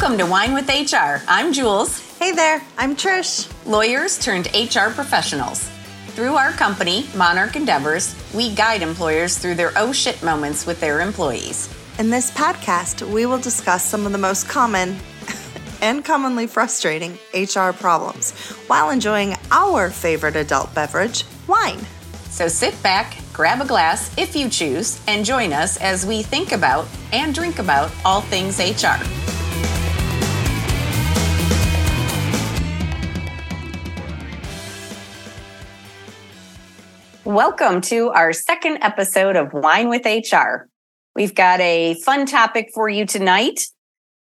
Welcome 0.00 0.16
to 0.16 0.24
Whine 0.24 0.54
with 0.54 0.66
HR. 0.66 1.22
I'm 1.28 1.52
Jules. 1.52 2.00
Hey 2.18 2.32
there, 2.32 2.62
I'm 2.78 2.96
Trish. 2.96 3.52
Lawyers 3.66 4.18
turned 4.18 4.46
HR 4.54 4.88
professionals. 4.94 5.68
Through 6.12 6.36
our 6.36 6.52
company, 6.52 7.04
Monarch 7.14 7.54
Endeavors, 7.54 8.16
we 8.32 8.54
guide 8.54 8.80
employers 8.80 9.36
through 9.36 9.56
their 9.56 9.72
oh 9.76 9.92
shit 9.92 10.22
moments 10.22 10.64
with 10.64 10.80
their 10.80 11.02
employees. 11.02 11.68
In 11.98 12.08
this 12.08 12.30
podcast, 12.30 13.06
we 13.12 13.26
will 13.26 13.36
discuss 13.38 13.84
some 13.84 14.06
of 14.06 14.12
the 14.12 14.18
most 14.18 14.48
common 14.48 14.96
and 15.82 16.02
commonly 16.02 16.46
frustrating 16.46 17.18
HR 17.34 17.72
problems 17.72 18.30
while 18.68 18.88
enjoying 18.88 19.36
our 19.50 19.90
favorite 19.90 20.34
adult 20.34 20.74
beverage, 20.74 21.24
wine. 21.46 21.78
So 22.30 22.48
sit 22.48 22.82
back, 22.82 23.18
grab 23.34 23.60
a 23.60 23.66
glass 23.66 24.16
if 24.16 24.34
you 24.34 24.48
choose, 24.48 24.98
and 25.06 25.26
join 25.26 25.52
us 25.52 25.76
as 25.76 26.06
we 26.06 26.22
think 26.22 26.52
about 26.52 26.88
and 27.12 27.34
drink 27.34 27.58
about 27.58 27.92
all 28.02 28.22
things 28.22 28.60
HR. 28.60 28.96
Welcome 37.30 37.80
to 37.82 38.08
our 38.08 38.32
second 38.32 38.78
episode 38.82 39.36
of 39.36 39.52
Whine 39.52 39.88
with 39.88 40.04
HR. 40.04 40.68
We've 41.14 41.32
got 41.32 41.60
a 41.60 41.94
fun 42.02 42.26
topic 42.26 42.72
for 42.74 42.88
you 42.88 43.06
tonight. 43.06 43.68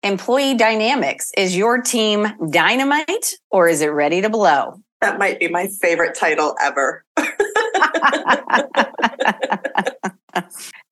Employee 0.04 0.54
dynamics. 0.54 1.32
Is 1.36 1.58
your 1.58 1.82
team 1.82 2.28
dynamite 2.52 3.34
or 3.50 3.68
is 3.68 3.82
it 3.82 3.88
ready 3.88 4.22
to 4.22 4.30
blow? 4.30 4.80
That 5.02 5.18
might 5.18 5.40
be 5.40 5.48
my 5.48 5.70
favorite 5.82 6.14
title 6.14 6.56
ever. 6.62 7.04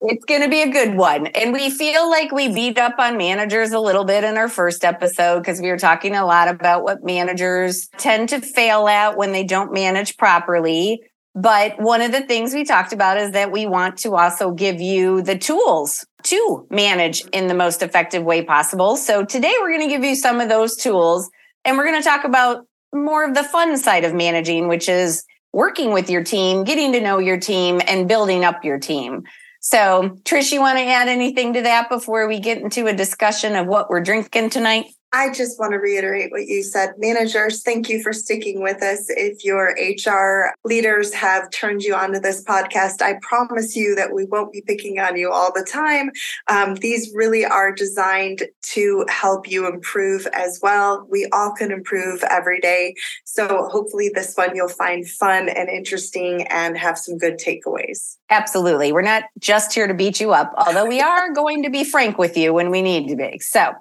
it's 0.00 0.24
going 0.26 0.42
to 0.42 0.48
be 0.48 0.62
a 0.62 0.72
good 0.72 0.96
one. 0.96 1.28
And 1.28 1.52
we 1.52 1.70
feel 1.70 2.10
like 2.10 2.32
we 2.32 2.52
beat 2.52 2.78
up 2.78 2.98
on 2.98 3.16
managers 3.16 3.70
a 3.70 3.78
little 3.78 4.04
bit 4.04 4.24
in 4.24 4.36
our 4.36 4.48
first 4.48 4.84
episode 4.84 5.38
because 5.38 5.60
we 5.60 5.68
were 5.68 5.78
talking 5.78 6.16
a 6.16 6.26
lot 6.26 6.48
about 6.48 6.82
what 6.82 7.04
managers 7.04 7.86
tend 7.96 8.28
to 8.30 8.40
fail 8.40 8.88
at 8.88 9.16
when 9.16 9.30
they 9.30 9.44
don't 9.44 9.72
manage 9.72 10.16
properly. 10.16 11.00
But 11.40 11.80
one 11.80 12.02
of 12.02 12.10
the 12.10 12.22
things 12.22 12.52
we 12.52 12.64
talked 12.64 12.92
about 12.92 13.16
is 13.16 13.30
that 13.30 13.52
we 13.52 13.64
want 13.64 13.96
to 13.98 14.16
also 14.16 14.50
give 14.50 14.80
you 14.80 15.22
the 15.22 15.38
tools 15.38 16.04
to 16.24 16.66
manage 16.68 17.22
in 17.32 17.46
the 17.46 17.54
most 17.54 17.80
effective 17.80 18.24
way 18.24 18.42
possible. 18.42 18.96
So 18.96 19.24
today 19.24 19.54
we're 19.60 19.70
going 19.70 19.88
to 19.88 19.94
give 19.94 20.02
you 20.02 20.16
some 20.16 20.40
of 20.40 20.48
those 20.48 20.74
tools 20.74 21.30
and 21.64 21.78
we're 21.78 21.86
going 21.86 22.02
to 22.02 22.08
talk 22.08 22.24
about 22.24 22.66
more 22.92 23.24
of 23.24 23.34
the 23.34 23.44
fun 23.44 23.78
side 23.78 24.02
of 24.02 24.14
managing, 24.14 24.66
which 24.66 24.88
is 24.88 25.22
working 25.52 25.92
with 25.92 26.10
your 26.10 26.24
team, 26.24 26.64
getting 26.64 26.90
to 26.92 27.00
know 27.00 27.20
your 27.20 27.38
team 27.38 27.80
and 27.86 28.08
building 28.08 28.44
up 28.44 28.64
your 28.64 28.80
team. 28.80 29.22
So, 29.60 30.18
Trish, 30.24 30.50
you 30.50 30.58
want 30.58 30.78
to 30.78 30.84
add 30.84 31.06
anything 31.06 31.52
to 31.52 31.62
that 31.62 31.88
before 31.88 32.26
we 32.26 32.40
get 32.40 32.58
into 32.58 32.88
a 32.88 32.92
discussion 32.92 33.54
of 33.54 33.68
what 33.68 33.90
we're 33.90 34.02
drinking 34.02 34.50
tonight? 34.50 34.86
I 35.12 35.32
just 35.32 35.58
want 35.58 35.72
to 35.72 35.78
reiterate 35.78 36.30
what 36.30 36.46
you 36.46 36.62
said. 36.62 36.92
Managers, 36.98 37.62
thank 37.62 37.88
you 37.88 38.02
for 38.02 38.12
sticking 38.12 38.62
with 38.62 38.82
us. 38.82 39.06
If 39.08 39.42
your 39.42 39.74
HR 39.78 40.54
leaders 40.64 41.14
have 41.14 41.50
turned 41.50 41.82
you 41.82 41.94
onto 41.94 42.20
this 42.20 42.44
podcast, 42.44 43.00
I 43.00 43.18
promise 43.22 43.74
you 43.74 43.94
that 43.94 44.12
we 44.12 44.26
won't 44.26 44.52
be 44.52 44.62
picking 44.66 44.98
on 44.98 45.16
you 45.16 45.30
all 45.32 45.50
the 45.54 45.64
time. 45.64 46.10
Um, 46.48 46.74
these 46.74 47.10
really 47.14 47.46
are 47.46 47.72
designed 47.72 48.42
to 48.72 49.06
help 49.08 49.50
you 49.50 49.66
improve 49.66 50.26
as 50.34 50.60
well. 50.62 51.06
We 51.10 51.26
all 51.32 51.52
can 51.52 51.72
improve 51.72 52.22
every 52.24 52.60
day. 52.60 52.94
So 53.24 53.66
hopefully, 53.70 54.10
this 54.14 54.34
one 54.34 54.54
you'll 54.54 54.68
find 54.68 55.08
fun 55.08 55.48
and 55.48 55.70
interesting 55.70 56.46
and 56.48 56.76
have 56.76 56.98
some 56.98 57.16
good 57.16 57.38
takeaways. 57.38 58.16
Absolutely. 58.28 58.92
We're 58.92 59.00
not 59.00 59.24
just 59.38 59.72
here 59.72 59.86
to 59.86 59.94
beat 59.94 60.20
you 60.20 60.32
up, 60.32 60.52
although 60.58 60.86
we 60.86 61.00
are 61.00 61.32
going 61.32 61.62
to 61.62 61.70
be 61.70 61.82
frank 61.82 62.18
with 62.18 62.36
you 62.36 62.52
when 62.52 62.70
we 62.70 62.82
need 62.82 63.08
to 63.08 63.16
be. 63.16 63.38
So, 63.38 63.72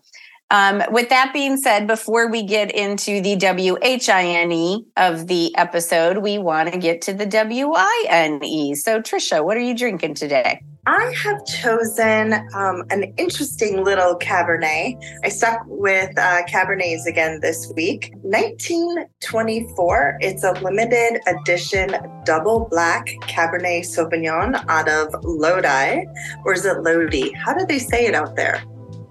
um, 0.50 0.82
with 0.92 1.10
that 1.10 1.32
being 1.34 1.58
said, 1.58 1.88
before 1.88 2.32
we 2.32 2.44
get 2.44 2.72
into 2.72 3.20
the 3.22 3.36
WHINE 3.36 4.86
of 4.96 5.28
the 5.28 5.56
episode, 5.58 6.20
we 6.20 6.38
want 6.38 6.72
to 6.72 6.78
get 6.78 7.02
to 7.02 7.14
the 7.14 7.26
WINE. 7.26 8.76
So, 8.76 9.02
Trisha, 9.02 9.44
what 9.44 9.58
are 9.58 9.62
you 9.62 9.76
drinking 9.76 10.14
today? 10.14 10.62
I 10.86 11.14
have 11.22 11.46
chosen 11.46 12.34
um, 12.56 12.84
an 12.92 13.14
interesting 13.18 13.84
little 13.84 14.18
Cabernet. 14.18 14.98
I 15.22 15.28
stuck 15.28 15.60
with 15.66 16.18
uh, 16.18 16.44
Cabernets 16.46 17.06
again 17.06 17.42
this 17.42 17.70
week. 17.76 18.14
1924. 18.22 20.18
It's 20.22 20.46
a 20.46 20.54
limited 20.54 21.20
edition 21.28 21.94
double 22.24 22.70
black 22.72 23.08
Cabernet 23.24 23.82
Sauvignon 23.82 24.64
out 24.70 24.88
of 24.88 25.14
Lodi. 25.26 26.06
Or 26.46 26.54
is 26.54 26.64
it 26.64 26.82
Lodi? 26.84 27.34
How 27.34 27.54
do 27.54 27.66
they 27.66 27.80
say 27.80 28.06
it 28.06 28.16
out 28.16 28.38
there? 28.38 28.64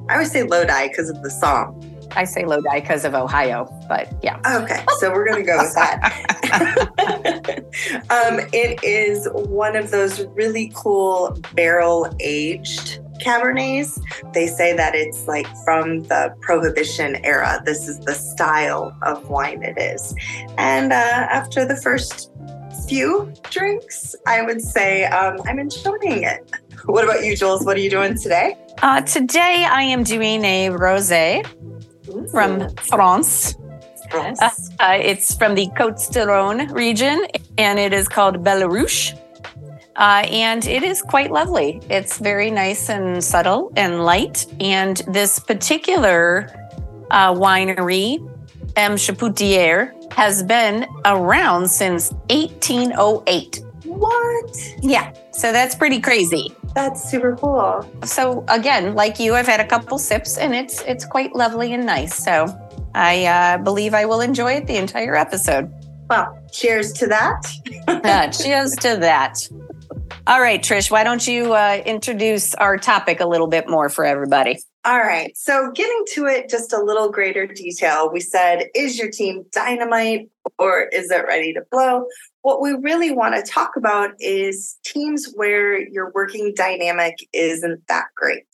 I 0.08 0.14
always 0.14 0.30
say 0.30 0.42
Lodi 0.42 0.88
because 0.88 1.10
of 1.10 1.22
the 1.22 1.30
song. 1.30 1.82
I 2.12 2.24
say 2.24 2.44
Lodi 2.44 2.80
because 2.80 3.04
of 3.04 3.14
Ohio, 3.14 3.68
but 3.88 4.12
yeah. 4.22 4.40
Okay, 4.46 4.84
so 4.98 5.10
we're 5.10 5.26
going 5.26 5.44
to 5.44 5.46
go 5.46 5.58
with 5.58 5.74
that. 5.74 6.14
um, 8.10 8.40
it 8.52 8.82
is 8.82 9.28
one 9.32 9.76
of 9.76 9.90
those 9.90 10.24
really 10.26 10.72
cool 10.74 11.36
barrel 11.54 12.14
aged 12.20 13.00
Cabernets. 13.18 13.98
They 14.32 14.46
say 14.46 14.74
that 14.76 14.94
it's 14.94 15.26
like 15.26 15.46
from 15.64 16.04
the 16.04 16.34
Prohibition 16.40 17.16
era. 17.24 17.62
This 17.64 17.88
is 17.88 17.98
the 18.00 18.14
style 18.14 18.96
of 19.02 19.28
wine 19.28 19.62
it 19.62 19.78
is. 19.78 20.14
And 20.58 20.92
uh, 20.92 21.26
after 21.30 21.64
the 21.64 21.76
first 21.76 22.30
few 22.88 23.32
drinks, 23.50 24.14
I 24.26 24.42
would 24.42 24.60
say 24.60 25.04
um, 25.06 25.40
I'm 25.46 25.58
enjoying 25.58 26.22
it. 26.22 26.50
What 26.86 27.02
about 27.02 27.24
you, 27.24 27.36
Jules? 27.36 27.64
What 27.64 27.76
are 27.76 27.80
you 27.80 27.90
doing 27.90 28.16
today? 28.16 28.56
Uh, 28.80 29.00
today 29.00 29.66
I 29.68 29.82
am 29.82 30.04
doing 30.04 30.44
a 30.44 30.68
rosé 30.68 31.44
from 32.30 32.72
France. 32.76 33.56
France. 34.08 34.40
Uh, 34.40 34.50
uh, 34.78 34.92
it's 34.92 35.34
from 35.34 35.56
the 35.56 35.66
Côtes 35.76 36.08
du 36.08 36.20
Rhône 36.20 36.72
region, 36.72 37.26
and 37.58 37.80
it 37.80 37.92
is 37.92 38.06
called 38.06 38.44
Belleruche. 38.44 39.18
Uh, 39.96 40.26
and 40.30 40.64
it 40.66 40.84
is 40.84 41.02
quite 41.02 41.32
lovely. 41.32 41.80
It's 41.90 42.18
very 42.18 42.52
nice 42.52 42.88
and 42.88 43.22
subtle 43.22 43.72
and 43.76 44.04
light. 44.04 44.46
And 44.60 44.98
this 45.08 45.40
particular 45.40 46.48
uh, 47.10 47.34
winery, 47.34 48.18
M. 48.76 48.92
Chapoutier, 48.92 49.92
has 50.12 50.44
been 50.44 50.86
around 51.04 51.68
since 51.68 52.12
1808. 52.30 53.64
What? 53.86 54.56
Yeah. 54.82 55.12
So 55.32 55.50
that's 55.50 55.74
pretty 55.74 56.00
crazy. 56.00 56.54
That's 56.76 57.10
super 57.10 57.34
cool. 57.36 57.88
So 58.04 58.44
again, 58.48 58.94
like 58.94 59.18
you, 59.18 59.34
I've 59.34 59.46
had 59.46 59.60
a 59.60 59.66
couple 59.66 59.98
sips 59.98 60.36
and 60.36 60.54
it's 60.54 60.82
it's 60.82 61.06
quite 61.06 61.34
lovely 61.34 61.72
and 61.72 61.86
nice. 61.86 62.14
So 62.22 62.54
I 62.94 63.24
uh, 63.24 63.58
believe 63.64 63.94
I 63.94 64.04
will 64.04 64.20
enjoy 64.20 64.52
it 64.52 64.66
the 64.66 64.76
entire 64.76 65.16
episode. 65.16 65.72
Well, 66.10 66.38
cheers 66.52 66.92
to 66.92 67.06
that. 67.06 67.46
uh, 67.88 68.28
cheers 68.30 68.72
to 68.80 68.98
that. 68.98 69.48
All 70.26 70.40
right, 70.40 70.60
Trish, 70.60 70.90
why 70.90 71.02
don't 71.02 71.26
you 71.26 71.54
uh, 71.54 71.82
introduce 71.86 72.54
our 72.56 72.76
topic 72.76 73.20
a 73.20 73.26
little 73.26 73.46
bit 73.46 73.70
more 73.70 73.88
for 73.88 74.04
everybody? 74.04 74.58
All 74.84 74.98
right. 75.00 75.36
So, 75.36 75.72
getting 75.72 76.04
to 76.12 76.26
it 76.26 76.48
just 76.48 76.72
a 76.72 76.80
little 76.80 77.10
greater 77.10 77.46
detail, 77.46 78.10
we 78.12 78.20
said, 78.20 78.66
is 78.74 78.98
your 78.98 79.10
team 79.10 79.44
dynamite 79.50 80.28
or 80.58 80.82
is 80.92 81.10
it 81.10 81.24
ready 81.26 81.52
to 81.54 81.62
blow? 81.70 82.06
What 82.46 82.62
we 82.62 82.74
really 82.74 83.10
want 83.10 83.34
to 83.34 83.42
talk 83.42 83.74
about 83.74 84.10
is 84.20 84.76
teams 84.84 85.32
where 85.34 85.80
your 85.80 86.12
working 86.14 86.52
dynamic 86.54 87.16
isn't 87.32 87.84
that 87.88 88.04
great. 88.14 88.46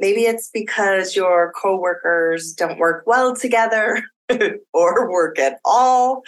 Maybe 0.00 0.22
it's 0.22 0.50
because 0.52 1.14
your 1.14 1.52
coworkers 1.52 2.52
don't 2.52 2.80
work 2.80 3.04
well 3.06 3.36
together 3.36 4.02
or 4.72 5.12
work 5.12 5.38
at 5.38 5.60
all. 5.64 6.24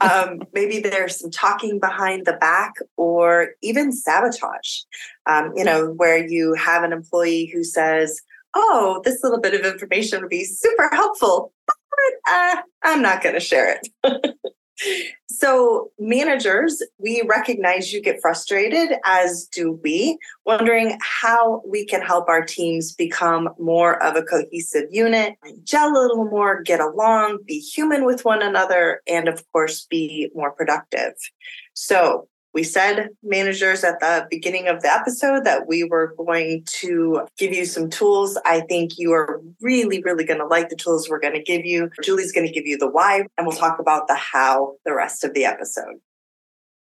Um, 0.00 0.42
maybe 0.54 0.80
there's 0.80 1.20
some 1.20 1.30
talking 1.30 1.78
behind 1.78 2.26
the 2.26 2.32
back 2.32 2.72
or 2.96 3.50
even 3.62 3.92
sabotage. 3.92 4.80
Um, 5.26 5.52
you 5.54 5.62
know, 5.62 5.92
where 5.92 6.18
you 6.18 6.54
have 6.54 6.82
an 6.82 6.92
employee 6.92 7.48
who 7.54 7.62
says, 7.62 8.20
Oh, 8.56 9.00
this 9.04 9.22
little 9.22 9.40
bit 9.40 9.54
of 9.54 9.64
information 9.64 10.20
would 10.20 10.30
be 10.30 10.44
super 10.44 10.90
helpful, 10.92 11.52
but 11.68 12.32
uh, 12.32 12.56
I'm 12.82 13.02
not 13.02 13.22
going 13.22 13.36
to 13.36 13.40
share 13.40 13.78
it. 14.02 14.34
So, 15.28 15.90
managers, 15.98 16.82
we 16.98 17.22
recognize 17.28 17.92
you 17.92 18.00
get 18.00 18.20
frustrated, 18.20 18.96
as 19.04 19.46
do 19.46 19.72
we, 19.82 20.18
wondering 20.44 20.98
how 21.02 21.62
we 21.66 21.84
can 21.84 22.00
help 22.00 22.28
our 22.28 22.44
teams 22.44 22.92
become 22.92 23.48
more 23.58 24.02
of 24.02 24.16
a 24.16 24.22
cohesive 24.22 24.86
unit, 24.90 25.34
gel 25.64 25.90
a 25.90 25.98
little 25.98 26.24
more, 26.26 26.62
get 26.62 26.80
along, 26.80 27.38
be 27.46 27.58
human 27.58 28.04
with 28.04 28.24
one 28.24 28.42
another, 28.42 29.02
and 29.06 29.28
of 29.28 29.42
course, 29.52 29.86
be 29.86 30.30
more 30.34 30.52
productive. 30.52 31.14
So, 31.74 32.28
we 32.56 32.62
said, 32.62 33.10
managers, 33.22 33.84
at 33.84 34.00
the 34.00 34.26
beginning 34.30 34.66
of 34.66 34.80
the 34.80 34.90
episode 34.90 35.44
that 35.44 35.68
we 35.68 35.84
were 35.84 36.14
going 36.16 36.64
to 36.64 37.20
give 37.36 37.52
you 37.52 37.66
some 37.66 37.90
tools. 37.90 38.38
I 38.46 38.62
think 38.62 38.92
you 38.96 39.12
are 39.12 39.42
really, 39.60 40.02
really 40.02 40.24
going 40.24 40.40
to 40.40 40.46
like 40.46 40.70
the 40.70 40.74
tools 40.74 41.06
we're 41.06 41.20
going 41.20 41.34
to 41.34 41.42
give 41.42 41.66
you. 41.66 41.90
Julie's 42.02 42.32
going 42.32 42.46
to 42.46 42.52
give 42.52 42.66
you 42.66 42.78
the 42.78 42.88
why, 42.88 43.26
and 43.36 43.46
we'll 43.46 43.54
talk 43.54 43.78
about 43.78 44.08
the 44.08 44.14
how 44.14 44.76
the 44.86 44.94
rest 44.94 45.22
of 45.22 45.34
the 45.34 45.44
episode. 45.44 45.96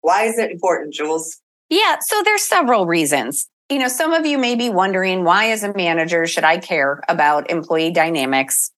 Why 0.01 0.23
is 0.25 0.37
it 0.37 0.51
important, 0.51 0.93
Jules? 0.93 1.39
Yeah, 1.69 1.99
so 2.01 2.21
there's 2.21 2.43
several 2.43 2.85
reasons. 2.85 3.47
You 3.69 3.79
know, 3.79 3.87
some 3.87 4.11
of 4.11 4.25
you 4.25 4.37
may 4.37 4.55
be 4.55 4.69
wondering 4.69 5.23
why, 5.23 5.51
as 5.51 5.63
a 5.63 5.73
manager, 5.73 6.27
should 6.27 6.43
I 6.43 6.57
care 6.57 7.01
about 7.07 7.49
employee 7.49 7.91
dynamics? 7.91 8.71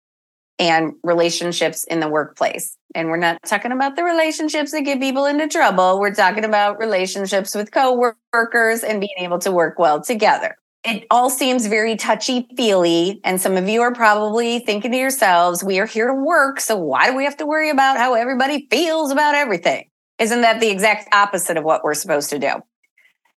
And 0.59 0.93
relationships 1.03 1.83
in 1.85 1.99
the 1.99 2.07
workplace. 2.07 2.77
And 2.95 3.09
we're 3.09 3.17
not 3.17 3.41
talking 3.43 3.71
about 3.71 3.95
the 3.95 4.03
relationships 4.03 4.71
that 4.71 4.81
get 4.81 4.99
people 4.99 5.25
into 5.25 5.47
trouble. 5.47 5.99
We're 5.99 6.13
talking 6.13 6.45
about 6.45 6.79
relationships 6.79 7.55
with 7.55 7.71
coworkers 7.71 8.83
and 8.83 8.99
being 8.99 9.17
able 9.17 9.39
to 9.39 9.51
work 9.51 9.79
well 9.79 10.01
together. 10.01 10.55
It 10.85 11.07
all 11.09 11.29
seems 11.29 11.65
very 11.65 11.95
touchy 11.95 12.47
feely. 12.57 13.21
And 13.23 13.39
some 13.41 13.55
of 13.55 13.67
you 13.69 13.81
are 13.81 13.93
probably 13.93 14.59
thinking 14.59 14.91
to 14.91 14.97
yourselves, 14.97 15.63
we 15.63 15.79
are 15.79 15.85
here 15.85 16.07
to 16.07 16.13
work. 16.13 16.59
So 16.59 16.75
why 16.75 17.09
do 17.09 17.15
we 17.15 17.23
have 17.23 17.37
to 17.37 17.45
worry 17.45 17.69
about 17.69 17.97
how 17.97 18.13
everybody 18.13 18.67
feels 18.69 19.11
about 19.11 19.33
everything? 19.33 19.89
Isn't 20.19 20.41
that 20.41 20.59
the 20.59 20.69
exact 20.69 21.13
opposite 21.15 21.57
of 21.57 21.63
what 21.63 21.83
we're 21.83 21.93
supposed 21.93 22.29
to 22.31 22.39
do? 22.39 22.55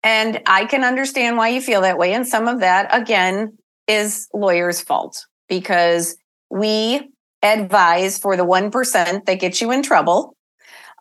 And 0.03 0.43
I 0.47 0.67
can 0.67 0.85
understand 0.85 1.37
why 1.37 1.49
you 1.49 1.61
feel 1.61 1.81
that 1.81 1.99
way. 1.99 2.13
And 2.13 2.27
some 2.27 2.47
of 2.47 2.61
that, 2.61 2.95
again, 2.95 3.57
is 3.89 4.29
lawyers' 4.35 4.81
fault 4.81 5.25
because 5.49 6.17
we 6.51 7.11
advise 7.43 8.19
for 8.19 8.37
the 8.37 8.45
1% 8.45 9.25
that 9.25 9.41
gets 9.41 9.61
you 9.61 9.71
in 9.71 9.83
trouble. 9.83 10.37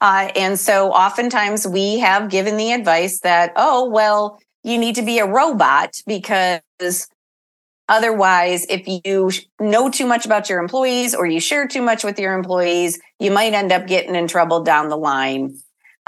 Uh, 0.01 0.29
and 0.35 0.59
so 0.59 0.91
oftentimes 0.91 1.67
we 1.67 1.99
have 1.99 2.29
given 2.29 2.57
the 2.57 2.71
advice 2.71 3.19
that, 3.21 3.53
oh, 3.55 3.89
well, 3.89 4.39
you 4.63 4.77
need 4.77 4.95
to 4.95 5.01
be 5.01 5.19
a 5.19 5.25
robot 5.25 5.95
because 6.05 6.61
otherwise, 7.87 8.65
if 8.69 8.87
you 8.87 9.29
know 9.59 9.89
too 9.89 10.05
much 10.05 10.25
about 10.25 10.49
your 10.49 10.59
employees 10.59 11.15
or 11.15 11.25
you 11.25 11.39
share 11.39 11.67
too 11.67 11.81
much 11.81 12.03
with 12.03 12.19
your 12.19 12.33
employees, 12.33 12.99
you 13.19 13.31
might 13.31 13.53
end 13.53 13.71
up 13.71 13.87
getting 13.87 14.15
in 14.15 14.27
trouble 14.27 14.63
down 14.63 14.89
the 14.89 14.97
line. 14.97 15.57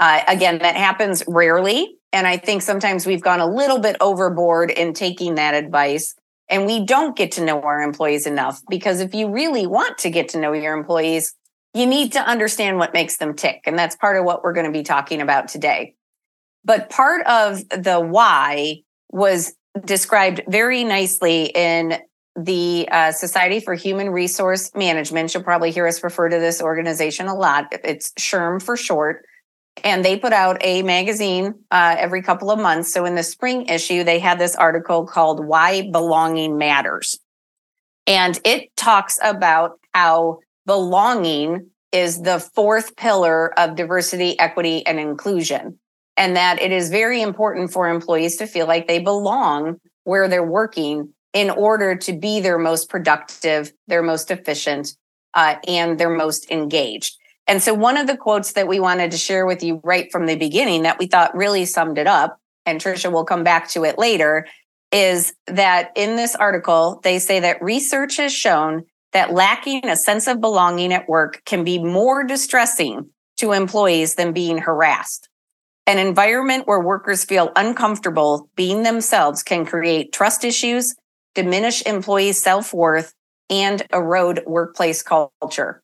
Uh, 0.00 0.20
again, 0.28 0.58
that 0.58 0.76
happens 0.76 1.22
rarely. 1.26 1.96
And 2.12 2.26
I 2.26 2.36
think 2.36 2.62
sometimes 2.62 3.06
we've 3.06 3.22
gone 3.22 3.40
a 3.40 3.46
little 3.46 3.78
bit 3.78 3.96
overboard 4.00 4.70
in 4.70 4.92
taking 4.92 5.34
that 5.36 5.54
advice 5.54 6.14
and 6.48 6.66
we 6.66 6.84
don't 6.84 7.16
get 7.16 7.32
to 7.32 7.44
know 7.44 7.60
our 7.62 7.80
employees 7.82 8.26
enough 8.26 8.62
because 8.68 9.00
if 9.00 9.14
you 9.14 9.30
really 9.30 9.66
want 9.66 9.98
to 9.98 10.10
get 10.10 10.28
to 10.30 10.40
know 10.40 10.52
your 10.52 10.76
employees, 10.76 11.34
you 11.74 11.86
need 11.86 12.12
to 12.12 12.20
understand 12.20 12.78
what 12.78 12.94
makes 12.94 13.18
them 13.18 13.34
tick. 13.34 13.62
And 13.66 13.78
that's 13.78 13.96
part 13.96 14.16
of 14.16 14.24
what 14.24 14.42
we're 14.42 14.54
going 14.54 14.66
to 14.66 14.72
be 14.72 14.82
talking 14.82 15.20
about 15.20 15.48
today. 15.48 15.94
But 16.64 16.90
part 16.90 17.26
of 17.26 17.68
the 17.68 18.00
why 18.00 18.82
was 19.10 19.54
described 19.84 20.42
very 20.48 20.84
nicely 20.84 21.52
in 21.54 21.98
the 22.36 22.88
uh, 22.90 23.12
Society 23.12 23.60
for 23.60 23.74
Human 23.74 24.10
Resource 24.10 24.70
Management. 24.74 25.34
You'll 25.34 25.42
probably 25.42 25.70
hear 25.70 25.86
us 25.86 26.02
refer 26.02 26.28
to 26.28 26.38
this 26.38 26.62
organization 26.62 27.26
a 27.26 27.34
lot. 27.34 27.66
It's 27.84 28.12
SHRM 28.12 28.62
for 28.62 28.76
short 28.76 29.24
and 29.84 30.04
they 30.04 30.18
put 30.18 30.32
out 30.32 30.58
a 30.60 30.82
magazine 30.82 31.54
uh, 31.70 31.96
every 31.98 32.22
couple 32.22 32.50
of 32.50 32.58
months. 32.58 32.92
So 32.92 33.04
in 33.04 33.14
the 33.14 33.22
spring 33.22 33.66
issue, 33.66 34.04
they 34.04 34.18
had 34.18 34.38
this 34.38 34.56
article 34.56 35.06
called 35.06 35.44
Why 35.44 35.88
Belonging 35.90 36.58
Matters. 36.58 37.18
And 38.06 38.40
it 38.44 38.74
talks 38.76 39.18
about 39.22 39.78
how 39.92 40.38
belonging 40.66 41.70
is 41.92 42.22
the 42.22 42.40
fourth 42.40 42.96
pillar 42.96 43.58
of 43.58 43.76
diversity, 43.76 44.38
equity, 44.38 44.86
and 44.86 44.98
inclusion. 44.98 45.78
And 46.16 46.36
that 46.36 46.60
it 46.60 46.72
is 46.72 46.90
very 46.90 47.22
important 47.22 47.72
for 47.72 47.88
employees 47.88 48.36
to 48.36 48.46
feel 48.46 48.66
like 48.66 48.88
they 48.88 48.98
belong 48.98 49.80
where 50.04 50.26
they're 50.26 50.42
working 50.42 51.12
in 51.32 51.50
order 51.50 51.94
to 51.94 52.12
be 52.12 52.40
their 52.40 52.58
most 52.58 52.88
productive, 52.88 53.72
their 53.86 54.02
most 54.02 54.30
efficient, 54.30 54.96
uh, 55.34 55.56
and 55.68 55.98
their 55.98 56.10
most 56.10 56.50
engaged. 56.50 57.17
And 57.48 57.62
so, 57.62 57.72
one 57.72 57.96
of 57.96 58.06
the 58.06 58.16
quotes 58.16 58.52
that 58.52 58.68
we 58.68 58.78
wanted 58.78 59.10
to 59.10 59.16
share 59.16 59.46
with 59.46 59.62
you 59.62 59.80
right 59.82 60.12
from 60.12 60.26
the 60.26 60.36
beginning 60.36 60.82
that 60.82 60.98
we 60.98 61.06
thought 61.06 61.34
really 61.34 61.64
summed 61.64 61.96
it 61.96 62.06
up, 62.06 62.38
and 62.66 62.78
Trisha 62.78 63.10
will 63.10 63.24
come 63.24 63.42
back 63.42 63.68
to 63.70 63.84
it 63.84 63.98
later, 63.98 64.46
is 64.92 65.32
that 65.46 65.90
in 65.96 66.16
this 66.16 66.36
article, 66.36 67.00
they 67.02 67.18
say 67.18 67.40
that 67.40 67.62
research 67.62 68.18
has 68.18 68.34
shown 68.34 68.84
that 69.12 69.32
lacking 69.32 69.88
a 69.88 69.96
sense 69.96 70.26
of 70.26 70.42
belonging 70.42 70.92
at 70.92 71.08
work 71.08 71.42
can 71.46 71.64
be 71.64 71.82
more 71.82 72.22
distressing 72.22 73.08
to 73.38 73.52
employees 73.52 74.16
than 74.16 74.32
being 74.32 74.58
harassed. 74.58 75.30
An 75.86 75.98
environment 75.98 76.66
where 76.66 76.80
workers 76.80 77.24
feel 77.24 77.50
uncomfortable 77.56 78.50
being 78.56 78.82
themselves 78.82 79.42
can 79.42 79.64
create 79.64 80.12
trust 80.12 80.44
issues, 80.44 80.94
diminish 81.34 81.80
employees' 81.86 82.42
self 82.42 82.74
worth, 82.74 83.14
and 83.48 83.86
erode 83.94 84.42
workplace 84.46 85.02
culture. 85.02 85.82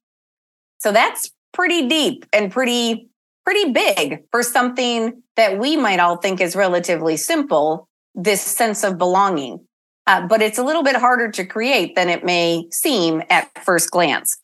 So 0.78 0.92
that's 0.92 1.30
pretty 1.54 1.88
deep 1.88 2.26
and 2.32 2.52
pretty 2.52 3.08
pretty 3.44 3.72
big 3.72 4.24
for 4.30 4.42
something 4.42 5.22
that 5.36 5.58
we 5.58 5.76
might 5.76 6.00
all 6.00 6.16
think 6.16 6.40
is 6.40 6.56
relatively 6.56 7.16
simple 7.16 7.88
this 8.14 8.40
sense 8.40 8.84
of 8.84 8.96
belonging. 8.98 9.60
Uh, 10.06 10.26
but 10.26 10.42
it's 10.42 10.58
a 10.58 10.62
little 10.62 10.82
bit 10.82 10.96
harder 10.96 11.30
to 11.30 11.44
create 11.44 11.94
than 11.94 12.08
it 12.08 12.24
may 12.24 12.66
seem 12.70 13.22
at 13.30 13.50
first 13.64 13.90
glance. 13.90 14.38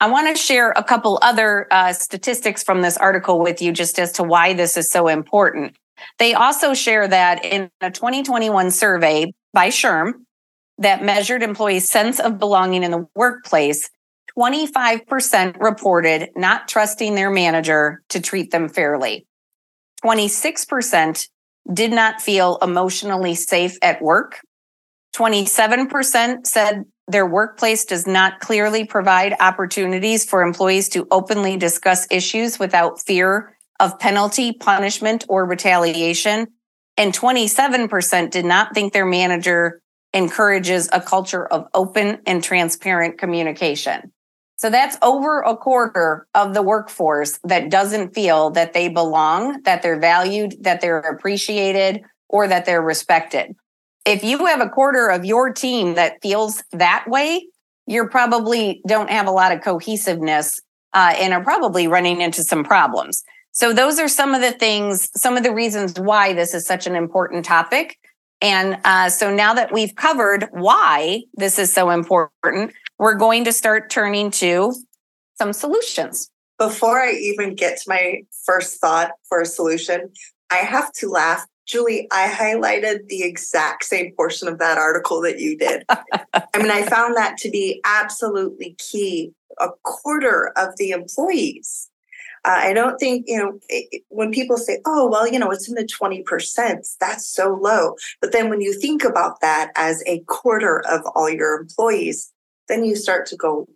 I 0.00 0.10
want 0.10 0.34
to 0.34 0.42
share 0.42 0.72
a 0.72 0.82
couple 0.82 1.18
other 1.22 1.66
uh, 1.70 1.92
statistics 1.92 2.62
from 2.62 2.82
this 2.82 2.96
article 2.96 3.38
with 3.38 3.62
you 3.62 3.72
just 3.72 3.98
as 3.98 4.12
to 4.12 4.22
why 4.22 4.52
this 4.52 4.76
is 4.76 4.90
so 4.90 5.08
important. 5.08 5.76
They 6.18 6.34
also 6.34 6.74
share 6.74 7.06
that 7.08 7.44
in 7.44 7.70
a 7.80 7.90
2021 7.90 8.70
survey 8.70 9.32
by 9.52 9.68
SHRM 9.68 10.12
that 10.78 11.04
measured 11.04 11.42
employees' 11.42 11.88
sense 11.88 12.18
of 12.18 12.38
belonging 12.38 12.82
in 12.82 12.90
the 12.90 13.06
workplace, 13.14 13.88
25% 14.38 15.60
reported 15.60 16.30
not 16.36 16.68
trusting 16.68 17.14
their 17.14 17.30
manager 17.30 18.02
to 18.08 18.20
treat 18.20 18.50
them 18.50 18.68
fairly. 18.68 19.26
26% 20.04 21.28
did 21.72 21.92
not 21.92 22.20
feel 22.20 22.58
emotionally 22.60 23.34
safe 23.34 23.78
at 23.80 24.02
work. 24.02 24.40
27% 25.16 26.46
said 26.46 26.84
their 27.06 27.26
workplace 27.26 27.84
does 27.84 28.06
not 28.06 28.40
clearly 28.40 28.84
provide 28.84 29.34
opportunities 29.40 30.24
for 30.24 30.42
employees 30.42 30.88
to 30.88 31.06
openly 31.10 31.56
discuss 31.56 32.06
issues 32.10 32.58
without 32.58 33.00
fear 33.00 33.56
of 33.78 33.98
penalty, 33.98 34.52
punishment, 34.52 35.24
or 35.28 35.46
retaliation. 35.46 36.46
And 36.96 37.12
27% 37.12 38.30
did 38.30 38.44
not 38.44 38.74
think 38.74 38.92
their 38.92 39.06
manager 39.06 39.80
encourages 40.12 40.88
a 40.92 41.00
culture 41.00 41.46
of 41.46 41.66
open 41.74 42.18
and 42.26 42.42
transparent 42.42 43.18
communication. 43.18 44.12
So 44.64 44.70
that's 44.70 44.96
over 45.02 45.42
a 45.42 45.58
quarter 45.58 46.26
of 46.34 46.54
the 46.54 46.62
workforce 46.62 47.38
that 47.44 47.68
doesn't 47.68 48.14
feel 48.14 48.48
that 48.52 48.72
they 48.72 48.88
belong, 48.88 49.60
that 49.64 49.82
they're 49.82 50.00
valued, 50.00 50.54
that 50.62 50.80
they're 50.80 51.00
appreciated, 51.00 52.00
or 52.30 52.48
that 52.48 52.64
they're 52.64 52.80
respected. 52.80 53.54
If 54.06 54.24
you 54.24 54.46
have 54.46 54.62
a 54.62 54.70
quarter 54.70 55.08
of 55.08 55.26
your 55.26 55.52
team 55.52 55.96
that 55.96 56.14
feels 56.22 56.64
that 56.72 57.04
way, 57.06 57.46
you 57.86 58.08
probably 58.08 58.80
don't 58.88 59.10
have 59.10 59.26
a 59.26 59.32
lot 59.32 59.52
of 59.52 59.60
cohesiveness 59.60 60.58
uh, 60.94 61.12
and 61.18 61.34
are 61.34 61.44
probably 61.44 61.86
running 61.86 62.22
into 62.22 62.42
some 62.42 62.64
problems. 62.64 63.22
So, 63.52 63.74
those 63.74 63.98
are 63.98 64.08
some 64.08 64.34
of 64.34 64.40
the 64.40 64.52
things, 64.52 65.10
some 65.14 65.36
of 65.36 65.42
the 65.42 65.52
reasons 65.52 66.00
why 66.00 66.32
this 66.32 66.54
is 66.54 66.66
such 66.66 66.86
an 66.86 66.96
important 66.96 67.44
topic. 67.44 67.98
And 68.40 68.78
uh, 68.84 69.10
so, 69.10 69.30
now 69.34 69.52
that 69.52 69.74
we've 69.74 69.94
covered 69.94 70.48
why 70.52 71.24
this 71.34 71.58
is 71.58 71.70
so 71.70 71.90
important, 71.90 72.72
we're 72.98 73.14
going 73.14 73.44
to 73.44 73.52
start 73.52 73.90
turning 73.90 74.30
to 74.32 74.74
some 75.36 75.52
solutions. 75.52 76.30
Before 76.58 77.00
I 77.00 77.12
even 77.12 77.54
get 77.54 77.78
to 77.78 77.84
my 77.88 78.22
first 78.46 78.80
thought 78.80 79.12
for 79.28 79.40
a 79.40 79.46
solution, 79.46 80.12
I 80.50 80.56
have 80.56 80.92
to 80.94 81.08
laugh. 81.08 81.46
Julie, 81.66 82.06
I 82.12 82.28
highlighted 82.28 83.08
the 83.08 83.22
exact 83.22 83.84
same 83.84 84.12
portion 84.16 84.48
of 84.48 84.58
that 84.58 84.78
article 84.78 85.20
that 85.22 85.40
you 85.40 85.56
did. 85.56 85.84
I 85.90 86.58
mean, 86.58 86.70
I 86.70 86.82
found 86.82 87.16
that 87.16 87.38
to 87.38 87.50
be 87.50 87.80
absolutely 87.84 88.76
key. 88.78 89.32
A 89.60 89.68
quarter 89.84 90.52
of 90.56 90.76
the 90.78 90.90
employees. 90.90 91.88
Uh, 92.44 92.56
I 92.56 92.72
don't 92.74 92.98
think, 92.98 93.24
you 93.26 93.38
know, 93.38 93.58
it, 93.68 94.02
when 94.08 94.30
people 94.30 94.58
say, 94.58 94.80
oh, 94.84 95.08
well, 95.08 95.26
you 95.26 95.38
know, 95.38 95.50
it's 95.50 95.68
in 95.68 95.76
the 95.76 95.84
20%, 95.84 96.96
that's 97.00 97.26
so 97.26 97.58
low. 97.60 97.94
But 98.20 98.32
then 98.32 98.50
when 98.50 98.60
you 98.60 98.78
think 98.78 99.02
about 99.02 99.40
that 99.40 99.70
as 99.76 100.02
a 100.06 100.20
quarter 100.26 100.84
of 100.86 101.02
all 101.14 101.30
your 101.30 101.58
employees, 101.58 102.33
then 102.68 102.84
you 102.84 102.96
start 102.96 103.26
to 103.26 103.36
go, 103.36 103.68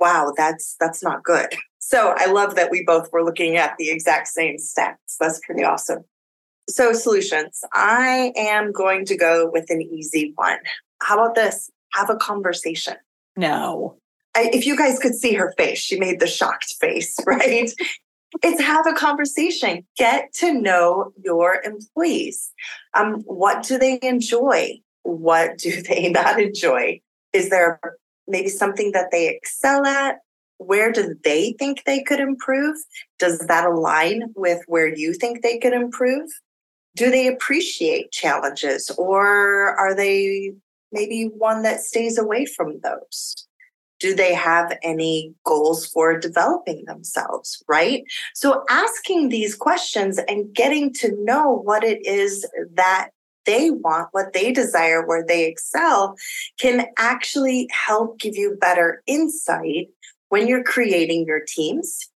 wow, 0.00 0.32
that's 0.36 0.76
that's 0.80 1.02
not 1.02 1.22
good. 1.22 1.54
So 1.86 2.14
I 2.16 2.32
love 2.32 2.54
that 2.54 2.70
we 2.70 2.82
both 2.82 3.12
were 3.12 3.22
looking 3.22 3.58
at 3.58 3.76
the 3.76 3.90
exact 3.90 4.28
same 4.28 4.56
stats. 4.56 5.18
That's 5.20 5.38
pretty 5.44 5.64
awesome. 5.64 6.02
So 6.66 6.94
solutions. 6.94 7.60
I 7.74 8.32
am 8.36 8.72
going 8.72 9.04
to 9.04 9.16
go 9.18 9.50
with 9.52 9.66
an 9.68 9.82
easy 9.82 10.32
one. 10.36 10.60
How 11.02 11.16
about 11.16 11.34
this? 11.34 11.70
Have 11.92 12.08
a 12.08 12.16
conversation. 12.16 12.94
No. 13.36 13.98
I, 14.34 14.48
if 14.54 14.66
you 14.66 14.78
guys 14.78 14.98
could 14.98 15.14
see 15.14 15.34
her 15.34 15.52
face, 15.58 15.78
she 15.78 16.00
made 16.00 16.20
the 16.20 16.26
shocked 16.26 16.74
face, 16.80 17.18
right? 17.26 17.70
it's 18.42 18.60
have 18.60 18.86
a 18.86 18.94
conversation. 18.94 19.86
Get 19.96 20.32
to 20.34 20.52
know 20.52 21.12
your 21.22 21.62
employees. 21.64 22.50
Um, 22.94 23.22
what 23.26 23.62
do 23.62 23.78
they 23.78 23.98
enjoy? 24.02 24.80
What 25.02 25.58
do 25.58 25.82
they 25.88 26.08
not 26.08 26.40
enjoy? 26.40 27.00
Is 27.32 27.50
there 27.50 27.78
maybe 28.26 28.48
something 28.48 28.92
that 28.92 29.10
they 29.10 29.28
excel 29.28 29.84
at? 29.86 30.18
Where 30.58 30.92
do 30.92 31.14
they 31.24 31.54
think 31.58 31.84
they 31.84 32.02
could 32.02 32.20
improve? 32.20 32.76
Does 33.18 33.38
that 33.40 33.66
align 33.66 34.32
with 34.36 34.62
where 34.66 34.86
you 34.86 35.12
think 35.12 35.42
they 35.42 35.58
could 35.58 35.72
improve? 35.72 36.30
Do 36.96 37.10
they 37.10 37.26
appreciate 37.26 38.12
challenges 38.12 38.90
or 38.96 39.76
are 39.76 39.94
they 39.94 40.52
maybe 40.92 41.24
one 41.36 41.62
that 41.62 41.80
stays 41.80 42.16
away 42.16 42.46
from 42.46 42.80
those? 42.82 43.46
Do 43.98 44.14
they 44.14 44.32
have 44.34 44.76
any 44.82 45.34
goals 45.44 45.86
for 45.86 46.18
developing 46.18 46.84
themselves? 46.86 47.62
Right. 47.68 48.04
So 48.34 48.64
asking 48.70 49.28
these 49.28 49.54
questions 49.54 50.18
and 50.28 50.54
getting 50.54 50.92
to 50.94 51.16
know 51.24 51.50
what 51.50 51.82
it 51.82 52.04
is 52.06 52.46
that 52.74 53.10
they 53.46 53.70
want, 53.70 54.08
what 54.12 54.32
they 54.32 54.52
desire, 54.52 55.06
where 55.06 55.24
they 55.26 55.46
excel, 55.46 56.16
can 56.58 56.86
actually 56.98 57.68
help 57.72 58.18
give 58.18 58.36
you 58.36 58.56
better 58.60 59.02
insight 59.06 59.88
when 60.28 60.48
you're 60.48 60.64
creating 60.64 61.26
your 61.26 61.40
teams 61.46 62.10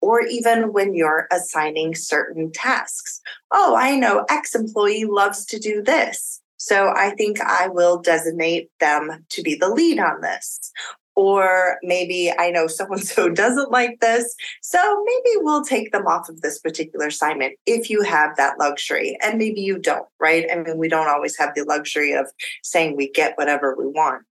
or 0.00 0.22
even 0.22 0.72
when 0.72 0.94
you're 0.94 1.28
assigning 1.30 1.94
certain 1.94 2.50
tasks. 2.52 3.20
Oh, 3.50 3.76
I 3.76 3.96
know 3.96 4.24
X 4.30 4.54
employee 4.54 5.04
loves 5.04 5.44
to 5.46 5.58
do 5.58 5.82
this. 5.82 6.40
So 6.56 6.92
I 6.94 7.10
think 7.10 7.40
I 7.40 7.68
will 7.68 8.00
designate 8.00 8.70
them 8.80 9.24
to 9.30 9.42
be 9.42 9.54
the 9.54 9.70
lead 9.70 9.98
on 9.98 10.20
this. 10.20 10.72
Or 11.16 11.78
maybe 11.82 12.32
I 12.38 12.50
know 12.50 12.66
so 12.66 12.86
and 12.86 13.06
so 13.06 13.28
doesn't 13.28 13.70
like 13.70 14.00
this. 14.00 14.34
So 14.62 15.04
maybe 15.04 15.36
we'll 15.42 15.64
take 15.64 15.92
them 15.92 16.06
off 16.06 16.28
of 16.28 16.40
this 16.40 16.58
particular 16.58 17.08
assignment 17.08 17.54
if 17.66 17.90
you 17.90 18.02
have 18.02 18.36
that 18.36 18.58
luxury. 18.58 19.18
And 19.22 19.38
maybe 19.38 19.60
you 19.60 19.78
don't, 19.78 20.06
right? 20.18 20.46
I 20.50 20.56
mean, 20.56 20.78
we 20.78 20.88
don't 20.88 21.08
always 21.08 21.36
have 21.38 21.54
the 21.54 21.64
luxury 21.64 22.12
of 22.12 22.26
saying 22.62 22.96
we 22.96 23.10
get 23.10 23.36
whatever 23.36 23.74
we 23.76 23.86
want. 23.86 24.22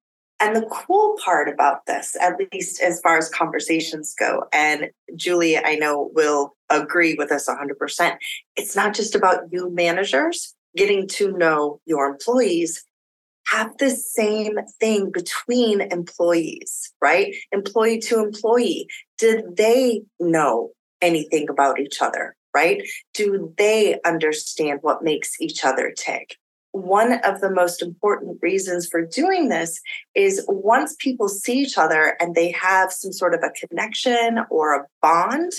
And 0.42 0.56
the 0.56 0.66
cool 0.72 1.18
part 1.24 1.50
about 1.50 1.86
this, 1.86 2.16
at 2.22 2.36
least 2.54 2.82
as 2.82 3.02
far 3.02 3.18
as 3.18 3.30
conversations 3.30 4.16
go, 4.18 4.46
and 4.54 4.90
Julie, 5.16 5.58
I 5.58 5.76
know 5.76 6.12
will 6.14 6.56
agree 6.70 7.16
with 7.16 7.30
us 7.30 7.50
100%, 7.50 8.16
it's 8.56 8.76
not 8.76 8.94
just 8.94 9.16
about 9.16 9.52
you 9.52 9.70
managers 9.70 10.56
getting 10.78 11.08
to 11.10 11.34
know 11.34 11.82
your 11.86 12.08
employees. 12.08 12.86
Have 13.52 13.78
the 13.78 13.90
same 13.90 14.58
thing 14.80 15.12
between 15.12 15.82
employees, 15.82 16.94
right? 17.02 17.34
Employee 17.52 18.00
to 18.02 18.20
employee. 18.20 18.88
Did 19.18 19.58
they 19.58 20.04
know 20.20 20.72
anything 21.02 21.50
about 21.50 21.80
each 21.80 22.02
other, 22.02 22.36
right? 22.54 22.82
Do 23.14 23.54
they 23.58 24.00
understand 24.06 24.80
what 24.82 25.04
makes 25.04 25.40
each 25.42 25.64
other 25.66 25.94
tick? 25.98 26.38
one 26.72 27.14
of 27.26 27.42
the 27.42 27.50
most 27.50 27.82
important 27.82 28.38
reasons 28.42 28.88
for 28.88 29.06
doing 29.06 29.50
this 29.50 29.82
is 30.16 30.46
once 30.48 30.96
people 31.00 31.28
see 31.28 31.60
each 31.60 31.78
other 31.78 32.16
and 32.20 32.36
they 32.36 32.52
have 32.52 32.92
some 32.92 33.12
sort 33.12 33.34
of 33.34 33.42
a 33.44 33.68
connection 33.68 34.40
or 34.50 34.76
a 34.76 34.86
bond, 35.02 35.52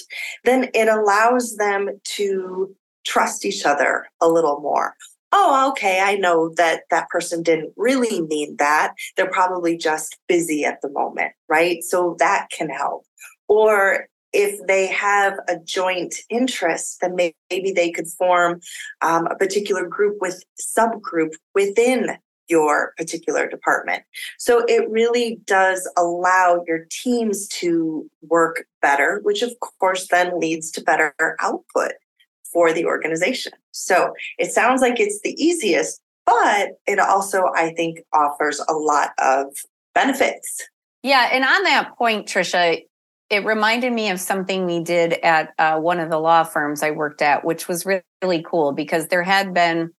then 0.44 0.70
it 0.74 0.88
allows 0.88 1.56
them 1.56 1.88
to 2.04 2.74
trust 3.04 3.44
each 3.44 3.64
other 3.64 4.06
a 4.20 4.28
little 4.28 4.60
more. 4.60 4.94
Oh, 5.32 5.70
okay, 5.70 6.00
I 6.00 6.16
know 6.16 6.52
that 6.56 6.82
that 6.90 7.08
person 7.08 7.42
didn't 7.42 7.72
really 7.76 8.20
mean 8.22 8.56
that. 8.58 8.94
They're 9.16 9.30
probably 9.30 9.76
just 9.76 10.18
busy 10.26 10.64
at 10.64 10.80
the 10.82 10.90
moment, 10.90 11.32
right? 11.48 11.82
So 11.84 12.16
that 12.18 12.48
can 12.50 12.68
help. 12.68 13.04
Or 13.48 14.06
if 14.32 14.64
they 14.66 14.86
have 14.88 15.34
a 15.48 15.56
joint 15.64 16.14
interest, 16.30 16.98
then 17.00 17.14
maybe 17.16 17.72
they 17.72 17.90
could 17.90 18.08
form 18.08 18.60
um, 19.02 19.26
a 19.26 19.36
particular 19.36 19.86
group 19.86 20.18
with 20.20 20.42
subgroup 20.60 21.30
within 21.54 22.16
your 22.48 22.92
particular 22.96 23.48
department. 23.48 24.02
So 24.38 24.64
it 24.66 24.90
really 24.90 25.40
does 25.46 25.88
allow 25.96 26.64
your 26.66 26.86
teams 26.90 27.46
to 27.48 28.10
work 28.22 28.66
better, 28.82 29.20
which 29.22 29.42
of 29.42 29.52
course 29.78 30.08
then 30.08 30.38
leads 30.40 30.72
to 30.72 30.82
better 30.82 31.14
output 31.40 31.92
for 32.52 32.72
the 32.72 32.84
organization. 32.84 33.52
So 33.72 34.12
it 34.38 34.52
sounds 34.52 34.80
like 34.80 34.98
it's 34.98 35.20
the 35.22 35.34
easiest, 35.42 36.00
but 36.26 36.70
it 36.86 36.98
also, 36.98 37.44
I 37.54 37.72
think, 37.74 38.00
offers 38.12 38.60
a 38.68 38.72
lot 38.72 39.10
of 39.18 39.46
benefits. 39.94 40.66
Yeah. 41.02 41.28
And 41.32 41.44
on 41.44 41.62
that 41.64 41.96
point, 41.96 42.26
Trisha, 42.28 42.82
it 43.30 43.44
reminded 43.44 43.92
me 43.92 44.10
of 44.10 44.20
something 44.20 44.66
we 44.66 44.80
did 44.80 45.14
at 45.22 45.50
uh, 45.58 45.78
one 45.78 46.00
of 46.00 46.10
the 46.10 46.18
law 46.18 46.42
firms 46.42 46.82
I 46.82 46.90
worked 46.90 47.22
at, 47.22 47.44
which 47.44 47.68
was 47.68 47.86
really, 47.86 48.02
really 48.22 48.44
cool 48.48 48.72
because 48.72 49.06
there 49.06 49.22
had 49.22 49.54
been 49.54 49.92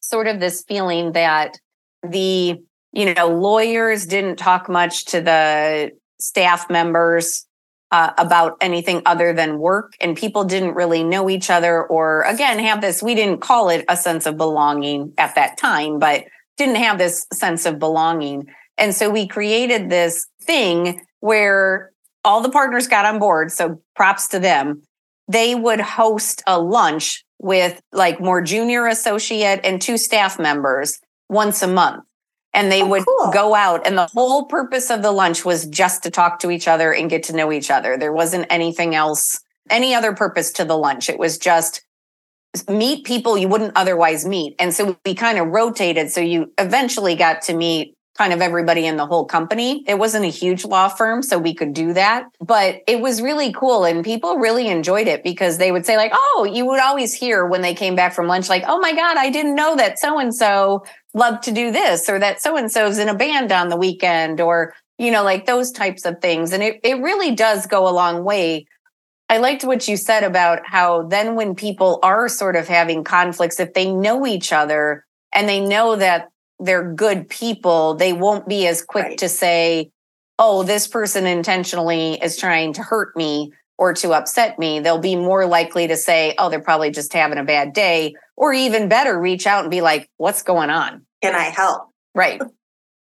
sort 0.00 0.26
of 0.26 0.40
this 0.40 0.64
feeling 0.66 1.12
that 1.12 1.58
the 2.02 2.58
you 2.92 3.14
know 3.14 3.28
lawyers 3.28 4.06
didn't 4.06 4.36
talk 4.36 4.68
much 4.68 5.04
to 5.06 5.20
the 5.20 5.92
staff 6.18 6.68
members 6.68 7.46
uh, 7.92 8.12
about 8.18 8.56
anything 8.60 9.02
other 9.06 9.32
than 9.32 9.58
work 9.58 9.92
and 10.00 10.16
people 10.16 10.44
didn't 10.44 10.74
really 10.74 11.04
know 11.04 11.30
each 11.30 11.50
other 11.50 11.84
or 11.84 12.22
again 12.22 12.58
have 12.58 12.80
this 12.80 13.02
we 13.02 13.14
didn't 13.14 13.40
call 13.40 13.68
it 13.68 13.84
a 13.88 13.96
sense 13.96 14.26
of 14.26 14.36
belonging 14.36 15.12
at 15.18 15.34
that 15.36 15.56
time 15.58 15.98
but 15.98 16.24
didn't 16.56 16.76
have 16.76 16.98
this 16.98 17.26
sense 17.32 17.66
of 17.66 17.78
belonging 17.78 18.48
and 18.78 18.94
so 18.94 19.10
we 19.10 19.28
created 19.28 19.90
this 19.90 20.26
thing 20.42 21.04
where 21.20 21.92
all 22.24 22.40
the 22.40 22.50
partners 22.50 22.86
got 22.86 23.04
on 23.04 23.18
board. 23.18 23.50
So 23.50 23.80
props 23.94 24.28
to 24.28 24.38
them. 24.38 24.82
They 25.28 25.54
would 25.54 25.80
host 25.80 26.42
a 26.46 26.60
lunch 26.60 27.24
with 27.38 27.80
like 27.92 28.20
more 28.20 28.40
junior 28.40 28.86
associate 28.86 29.60
and 29.64 29.80
two 29.80 29.98
staff 29.98 30.38
members 30.38 30.98
once 31.28 31.62
a 31.62 31.68
month. 31.68 32.04
And 32.54 32.70
they 32.70 32.82
oh, 32.82 32.86
would 32.86 33.06
cool. 33.06 33.30
go 33.32 33.54
out, 33.54 33.86
and 33.86 33.96
the 33.96 34.06
whole 34.06 34.44
purpose 34.44 34.90
of 34.90 35.00
the 35.00 35.10
lunch 35.10 35.44
was 35.44 35.64
just 35.66 36.02
to 36.02 36.10
talk 36.10 36.38
to 36.40 36.50
each 36.50 36.68
other 36.68 36.92
and 36.92 37.08
get 37.08 37.22
to 37.24 37.32
know 37.32 37.50
each 37.50 37.70
other. 37.70 37.96
There 37.96 38.12
wasn't 38.12 38.46
anything 38.50 38.94
else, 38.94 39.40
any 39.70 39.94
other 39.94 40.12
purpose 40.12 40.52
to 40.52 40.64
the 40.64 40.76
lunch. 40.76 41.08
It 41.08 41.18
was 41.18 41.38
just 41.38 41.82
meet 42.68 43.06
people 43.06 43.38
you 43.38 43.48
wouldn't 43.48 43.72
otherwise 43.76 44.26
meet. 44.26 44.54
And 44.58 44.74
so 44.74 44.96
we 45.06 45.14
kind 45.14 45.38
of 45.38 45.48
rotated. 45.48 46.10
So 46.10 46.20
you 46.20 46.52
eventually 46.58 47.14
got 47.14 47.40
to 47.42 47.54
meet 47.54 47.96
kind 48.16 48.32
of 48.32 48.42
everybody 48.42 48.84
in 48.84 48.96
the 48.96 49.06
whole 49.06 49.24
company. 49.24 49.84
It 49.86 49.98
wasn't 49.98 50.26
a 50.26 50.28
huge 50.28 50.64
law 50.64 50.88
firm, 50.88 51.22
so 51.22 51.38
we 51.38 51.54
could 51.54 51.72
do 51.72 51.94
that, 51.94 52.26
but 52.40 52.82
it 52.86 53.00
was 53.00 53.22
really 53.22 53.52
cool. 53.52 53.84
And 53.84 54.04
people 54.04 54.36
really 54.36 54.68
enjoyed 54.68 55.08
it 55.08 55.24
because 55.24 55.56
they 55.56 55.72
would 55.72 55.86
say, 55.86 55.96
like, 55.96 56.12
oh, 56.14 56.48
you 56.50 56.66
would 56.66 56.80
always 56.80 57.14
hear 57.14 57.46
when 57.46 57.62
they 57.62 57.74
came 57.74 57.96
back 57.96 58.12
from 58.12 58.26
lunch, 58.26 58.48
like, 58.48 58.64
oh 58.66 58.78
my 58.80 58.94
God, 58.94 59.16
I 59.16 59.30
didn't 59.30 59.54
know 59.54 59.76
that 59.76 59.98
so 59.98 60.18
and 60.18 60.34
so 60.34 60.84
loved 61.14 61.42
to 61.44 61.52
do 61.52 61.70
this 61.70 62.08
or 62.08 62.18
that 62.18 62.42
so 62.42 62.56
and 62.56 62.70
so's 62.70 62.98
in 62.98 63.08
a 63.08 63.14
band 63.14 63.50
on 63.50 63.68
the 63.68 63.76
weekend 63.76 64.40
or, 64.40 64.74
you 64.98 65.10
know, 65.10 65.24
like 65.24 65.46
those 65.46 65.70
types 65.70 66.04
of 66.04 66.20
things. 66.20 66.52
And 66.52 66.62
it, 66.62 66.80
it 66.84 67.00
really 67.00 67.34
does 67.34 67.66
go 67.66 67.88
a 67.88 67.92
long 67.92 68.24
way. 68.24 68.66
I 69.30 69.38
liked 69.38 69.64
what 69.64 69.88
you 69.88 69.96
said 69.96 70.24
about 70.24 70.60
how 70.66 71.04
then 71.04 71.34
when 71.34 71.54
people 71.54 71.98
are 72.02 72.28
sort 72.28 72.56
of 72.56 72.68
having 72.68 73.04
conflicts, 73.04 73.58
if 73.58 73.72
they 73.72 73.90
know 73.90 74.26
each 74.26 74.52
other 74.52 75.06
and 75.32 75.48
they 75.48 75.60
know 75.60 75.96
that 75.96 76.28
they're 76.58 76.92
good 76.92 77.28
people, 77.28 77.94
they 77.94 78.12
won't 78.12 78.48
be 78.48 78.66
as 78.66 78.82
quick 78.82 79.04
right. 79.04 79.18
to 79.18 79.28
say, 79.28 79.90
oh, 80.38 80.62
this 80.62 80.86
person 80.86 81.26
intentionally 81.26 82.14
is 82.22 82.36
trying 82.36 82.72
to 82.74 82.82
hurt 82.82 83.16
me 83.16 83.52
or 83.78 83.92
to 83.94 84.12
upset 84.12 84.58
me. 84.58 84.80
They'll 84.80 84.98
be 84.98 85.16
more 85.16 85.46
likely 85.46 85.88
to 85.88 85.96
say, 85.96 86.34
oh, 86.38 86.48
they're 86.48 86.60
probably 86.60 86.90
just 86.90 87.12
having 87.12 87.38
a 87.38 87.44
bad 87.44 87.72
day, 87.72 88.14
or 88.36 88.52
even 88.52 88.88
better, 88.88 89.18
reach 89.18 89.46
out 89.46 89.64
and 89.64 89.70
be 89.70 89.80
like, 89.80 90.08
what's 90.16 90.42
going 90.42 90.70
on? 90.70 91.04
Can 91.22 91.34
I 91.34 91.44
help? 91.44 91.88
Right. 92.14 92.40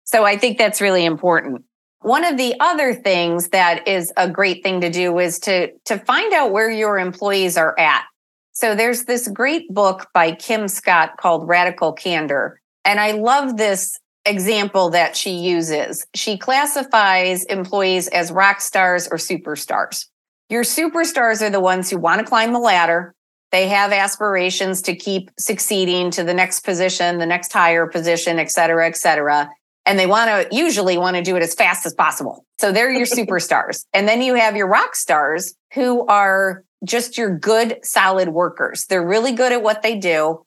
So 0.05 0.25
I 0.25 0.37
think 0.37 0.59
that's 0.59 0.81
really 0.81 1.05
important. 1.05 1.65
One 2.01 2.25
of 2.25 2.37
the 2.37 2.55
other 2.61 2.93
things 2.93 3.49
that 3.49 3.89
is 3.89 4.13
a 4.17 4.29
great 4.29 4.63
thing 4.63 4.81
to 4.83 4.91
do 4.91 5.19
is 5.19 5.39
to, 5.41 5.73
to 5.87 5.99
find 5.99 6.33
out 6.35 6.53
where 6.53 6.71
your 6.71 6.99
employees 6.99 7.57
are 7.57 7.79
at. 7.79 8.05
So 8.53 8.75
there's 8.75 9.05
this 9.05 9.27
great 9.29 9.73
book 9.73 10.09
by 10.13 10.33
Kim 10.33 10.69
Scott 10.69 11.17
called 11.19 11.49
Radical 11.49 11.93
Candor. 11.93 12.61
And 12.85 13.01
I 13.01 13.13
love 13.13 13.57
this 13.57 13.99
example 14.27 14.91
that 14.91 15.17
she 15.17 15.31
uses. 15.31 16.07
She 16.15 16.39
classifies 16.39 17.45
employees 17.45 18.09
as 18.09 18.33
rock 18.33 18.61
stars 18.61 19.09
or 19.09 19.19
superstars. 19.19 20.07
Your 20.49 20.63
superstars 20.63 21.43
are 21.43 21.51
the 21.51 21.61
ones 21.61 21.91
who 21.91 21.99
want 21.99 22.21
to 22.21 22.27
climb 22.27 22.53
the 22.53 22.59
ladder. 22.59 23.15
They 23.51 23.69
have 23.69 23.93
aspirations 23.93 24.83
to 24.83 24.97
keep 24.97 25.31
succeeding 25.39 26.11
to 26.13 26.25
the 26.25 26.35
next 26.35 26.61
position, 26.61 27.19
the 27.19 27.27
next 27.27 27.53
higher 27.53 27.87
position, 27.87 28.39
et 28.39 28.51
cetera, 28.51 28.87
et 28.87 28.97
cetera. 28.97 29.49
And 29.87 29.99
they 29.99 30.07
want 30.07 30.51
to 30.51 30.57
usually 30.57 30.97
want 30.97 31.17
to 31.17 31.23
do 31.23 31.37
it 31.37 31.43
as 31.43 31.55
fast 31.55 31.87
as 31.87 31.95
possible. 31.95 32.45
So 32.59 32.73
they're 32.73 32.91
your 32.91 33.07
superstars. 33.07 33.85
And 33.93 34.09
then 34.09 34.23
you 34.23 34.35
have 34.35 34.57
your 34.57 34.67
rock 34.67 34.97
stars 34.97 35.55
who 35.73 36.07
are 36.07 36.65
just 36.85 37.17
your 37.17 37.39
good, 37.39 37.79
solid 37.83 38.31
workers. 38.31 38.87
They're 38.87 39.07
really 39.07 39.33
good 39.33 39.53
at 39.53 39.63
what 39.63 39.83
they 39.83 39.97
do. 39.99 40.45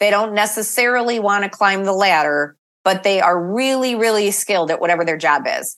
They 0.00 0.10
don't 0.10 0.34
necessarily 0.34 1.18
want 1.18 1.44
to 1.44 1.50
climb 1.50 1.84
the 1.84 1.92
ladder, 1.92 2.56
but 2.84 3.02
they 3.02 3.20
are 3.20 3.40
really, 3.40 3.94
really 3.94 4.30
skilled 4.30 4.70
at 4.70 4.80
whatever 4.80 5.04
their 5.04 5.16
job 5.16 5.44
is. 5.46 5.76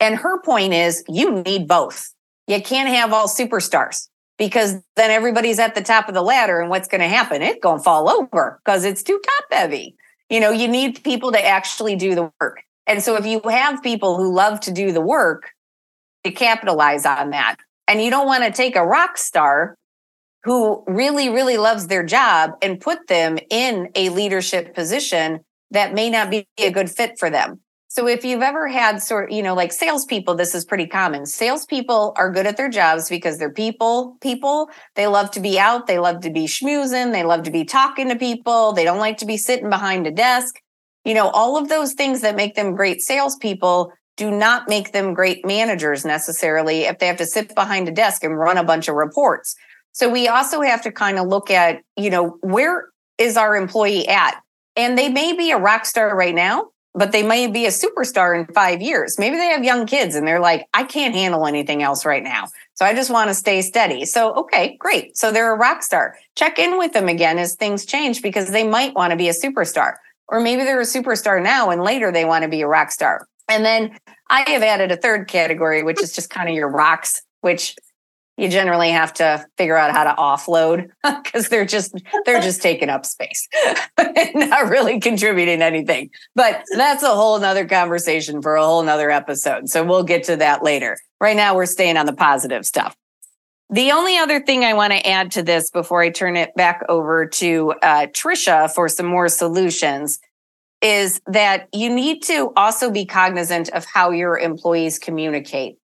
And 0.00 0.16
her 0.16 0.40
point 0.42 0.74
is 0.74 1.04
you 1.08 1.42
need 1.42 1.68
both. 1.68 2.12
You 2.46 2.60
can't 2.60 2.88
have 2.88 3.12
all 3.12 3.28
superstars 3.28 4.08
because 4.38 4.74
then 4.96 5.10
everybody's 5.10 5.58
at 5.58 5.74
the 5.74 5.82
top 5.82 6.08
of 6.08 6.14
the 6.14 6.22
ladder 6.22 6.60
and 6.60 6.70
what's 6.70 6.88
going 6.88 7.00
to 7.00 7.08
happen? 7.08 7.42
It's 7.42 7.60
going 7.60 7.78
to 7.78 7.82
fall 7.82 8.08
over 8.08 8.60
because 8.64 8.84
it's 8.84 9.02
too 9.02 9.20
top 9.24 9.58
heavy. 9.58 9.96
You 10.28 10.40
know, 10.40 10.50
you 10.50 10.68
need 10.68 11.02
people 11.04 11.32
to 11.32 11.44
actually 11.44 11.96
do 11.96 12.14
the 12.14 12.30
work. 12.40 12.62
And 12.86 13.02
so 13.02 13.16
if 13.16 13.26
you 13.26 13.40
have 13.48 13.82
people 13.82 14.16
who 14.16 14.32
love 14.32 14.60
to 14.60 14.72
do 14.72 14.92
the 14.92 15.00
work, 15.00 15.50
to 16.26 16.32
capitalize 16.32 17.06
on 17.06 17.30
that. 17.30 17.56
And 17.88 18.02
you 18.02 18.10
don't 18.10 18.26
want 18.26 18.42
to 18.44 18.50
take 18.50 18.76
a 18.76 18.84
rock 18.84 19.16
star 19.16 19.76
who 20.46 20.84
really, 20.86 21.28
really 21.28 21.56
loves 21.56 21.88
their 21.88 22.04
job 22.04 22.52
and 22.62 22.80
put 22.80 23.08
them 23.08 23.36
in 23.50 23.90
a 23.96 24.10
leadership 24.10 24.76
position 24.76 25.40
that 25.72 25.92
may 25.92 26.08
not 26.08 26.30
be 26.30 26.46
a 26.56 26.70
good 26.70 26.88
fit 26.88 27.18
for 27.18 27.28
them. 27.28 27.60
So 27.88 28.06
if 28.06 28.24
you've 28.24 28.42
ever 28.42 28.68
had 28.68 29.02
sort, 29.02 29.32
you 29.32 29.42
know, 29.42 29.54
like 29.54 29.72
salespeople, 29.72 30.36
this 30.36 30.54
is 30.54 30.64
pretty 30.64 30.86
common. 30.86 31.26
Salespeople 31.26 32.14
are 32.16 32.30
good 32.30 32.46
at 32.46 32.56
their 32.56 32.68
jobs 32.68 33.08
because 33.08 33.38
they're 33.38 33.52
people. 33.52 34.18
People 34.20 34.70
they 34.94 35.08
love 35.08 35.32
to 35.32 35.40
be 35.40 35.58
out. 35.58 35.88
They 35.88 35.98
love 35.98 36.20
to 36.20 36.30
be 36.30 36.44
schmoozing. 36.44 37.10
They 37.10 37.24
love 37.24 37.42
to 37.42 37.50
be 37.50 37.64
talking 37.64 38.08
to 38.08 38.16
people. 38.16 38.72
They 38.72 38.84
don't 38.84 38.98
like 38.98 39.16
to 39.18 39.26
be 39.26 39.36
sitting 39.36 39.68
behind 39.68 40.06
a 40.06 40.12
desk. 40.12 40.54
You 41.04 41.14
know, 41.14 41.28
all 41.30 41.56
of 41.56 41.68
those 41.68 41.94
things 41.94 42.20
that 42.20 42.36
make 42.36 42.54
them 42.54 42.76
great 42.76 43.00
salespeople 43.00 43.92
do 44.16 44.30
not 44.30 44.68
make 44.68 44.92
them 44.92 45.12
great 45.12 45.44
managers 45.44 46.04
necessarily 46.04 46.82
if 46.82 47.00
they 47.00 47.08
have 47.08 47.16
to 47.16 47.26
sit 47.26 47.52
behind 47.56 47.88
a 47.88 47.92
desk 47.92 48.22
and 48.22 48.38
run 48.38 48.58
a 48.58 48.64
bunch 48.64 48.86
of 48.86 48.94
reports. 48.94 49.56
So 49.96 50.10
we 50.10 50.28
also 50.28 50.60
have 50.60 50.82
to 50.82 50.92
kind 50.92 51.18
of 51.18 51.26
look 51.26 51.50
at, 51.50 51.80
you 51.96 52.10
know, 52.10 52.36
where 52.42 52.90
is 53.16 53.38
our 53.38 53.56
employee 53.56 54.06
at? 54.06 54.38
And 54.76 54.98
they 54.98 55.08
may 55.08 55.32
be 55.34 55.52
a 55.52 55.56
rock 55.56 55.86
star 55.86 56.14
right 56.14 56.34
now, 56.34 56.68
but 56.92 57.12
they 57.12 57.22
may 57.22 57.46
be 57.46 57.64
a 57.64 57.70
superstar 57.70 58.38
in 58.38 58.52
five 58.52 58.82
years. 58.82 59.18
Maybe 59.18 59.36
they 59.36 59.46
have 59.46 59.64
young 59.64 59.86
kids 59.86 60.14
and 60.14 60.28
they're 60.28 60.38
like, 60.38 60.66
I 60.74 60.84
can't 60.84 61.14
handle 61.14 61.46
anything 61.46 61.82
else 61.82 62.04
right 62.04 62.22
now. 62.22 62.48
So 62.74 62.84
I 62.84 62.92
just 62.92 63.08
want 63.10 63.28
to 63.28 63.34
stay 63.34 63.62
steady. 63.62 64.04
So, 64.04 64.34
okay, 64.34 64.76
great. 64.78 65.16
So 65.16 65.32
they're 65.32 65.54
a 65.54 65.56
rock 65.56 65.82
star. 65.82 66.18
Check 66.34 66.58
in 66.58 66.76
with 66.76 66.92
them 66.92 67.08
again 67.08 67.38
as 67.38 67.54
things 67.54 67.86
change 67.86 68.20
because 68.20 68.50
they 68.50 68.64
might 68.64 68.94
want 68.94 69.12
to 69.12 69.16
be 69.16 69.30
a 69.30 69.32
superstar. 69.32 69.94
Or 70.28 70.40
maybe 70.40 70.64
they're 70.64 70.78
a 70.78 70.84
superstar 70.84 71.42
now 71.42 71.70
and 71.70 71.82
later 71.82 72.12
they 72.12 72.26
want 72.26 72.42
to 72.42 72.50
be 72.50 72.60
a 72.60 72.68
rock 72.68 72.90
star. 72.90 73.26
And 73.48 73.64
then 73.64 73.96
I 74.28 74.44
have 74.50 74.62
added 74.62 74.92
a 74.92 74.96
third 74.98 75.26
category, 75.26 75.82
which 75.82 76.02
is 76.02 76.14
just 76.14 76.28
kind 76.28 76.50
of 76.50 76.54
your 76.54 76.68
rocks, 76.68 77.22
which 77.40 77.76
you 78.36 78.48
generally 78.48 78.90
have 78.90 79.12
to 79.14 79.44
figure 79.56 79.76
out 79.76 79.92
how 79.92 80.04
to 80.04 80.14
offload 80.14 80.90
because 81.24 81.48
they're 81.48 81.64
just 81.64 81.94
they're 82.24 82.40
just 82.40 82.62
taking 82.62 82.88
up 82.88 83.06
space 83.06 83.48
and 83.98 84.50
not 84.50 84.68
really 84.68 85.00
contributing 85.00 85.62
anything. 85.62 86.10
But 86.34 86.62
that's 86.76 87.02
a 87.02 87.14
whole 87.14 87.38
nother 87.38 87.66
conversation 87.66 88.42
for 88.42 88.56
a 88.56 88.64
whole 88.64 88.82
nother 88.82 89.10
episode 89.10 89.68
so 89.68 89.84
we'll 89.84 90.04
get 90.04 90.24
to 90.24 90.36
that 90.36 90.62
later. 90.62 90.98
Right 91.20 91.36
now 91.36 91.54
we're 91.54 91.66
staying 91.66 91.96
on 91.96 92.06
the 92.06 92.12
positive 92.12 92.66
stuff. 92.66 92.96
The 93.70 93.90
only 93.90 94.16
other 94.16 94.40
thing 94.40 94.64
i 94.64 94.74
want 94.74 94.92
to 94.92 95.08
add 95.08 95.32
to 95.32 95.42
this 95.42 95.70
before 95.70 96.00
i 96.00 96.08
turn 96.08 96.36
it 96.36 96.54
back 96.54 96.84
over 96.88 97.26
to 97.26 97.74
uh, 97.82 98.06
trisha 98.08 98.72
for 98.72 98.88
some 98.88 99.06
more 99.06 99.28
solutions 99.28 100.20
is 100.82 101.20
that 101.26 101.68
you 101.72 101.92
need 101.92 102.22
to 102.22 102.52
also 102.56 102.90
be 102.90 103.04
cognizant 103.04 103.68
of 103.70 103.84
how 103.84 104.10
your 104.10 104.38
employees 104.38 105.00
communicate 105.00 105.78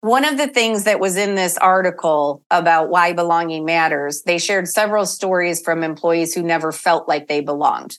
one 0.00 0.24
of 0.24 0.38
the 0.38 0.48
things 0.48 0.84
that 0.84 0.98
was 0.98 1.16
in 1.16 1.34
this 1.34 1.58
article 1.58 2.42
about 2.50 2.88
why 2.88 3.12
belonging 3.12 3.66
matters, 3.66 4.22
they 4.22 4.38
shared 4.38 4.66
several 4.66 5.04
stories 5.04 5.60
from 5.60 5.82
employees 5.82 6.34
who 6.34 6.42
never 6.42 6.72
felt 6.72 7.06
like 7.06 7.28
they 7.28 7.40
belonged. 7.40 7.98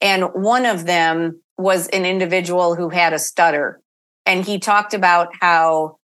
And 0.00 0.24
one 0.34 0.66
of 0.66 0.84
them 0.84 1.40
was 1.56 1.88
an 1.88 2.04
individual 2.04 2.74
who 2.74 2.90
had 2.90 3.14
a 3.14 3.18
stutter. 3.18 3.80
And 4.26 4.44
he 4.44 4.58
talked 4.58 4.92
about 4.92 5.28
how 5.40 5.96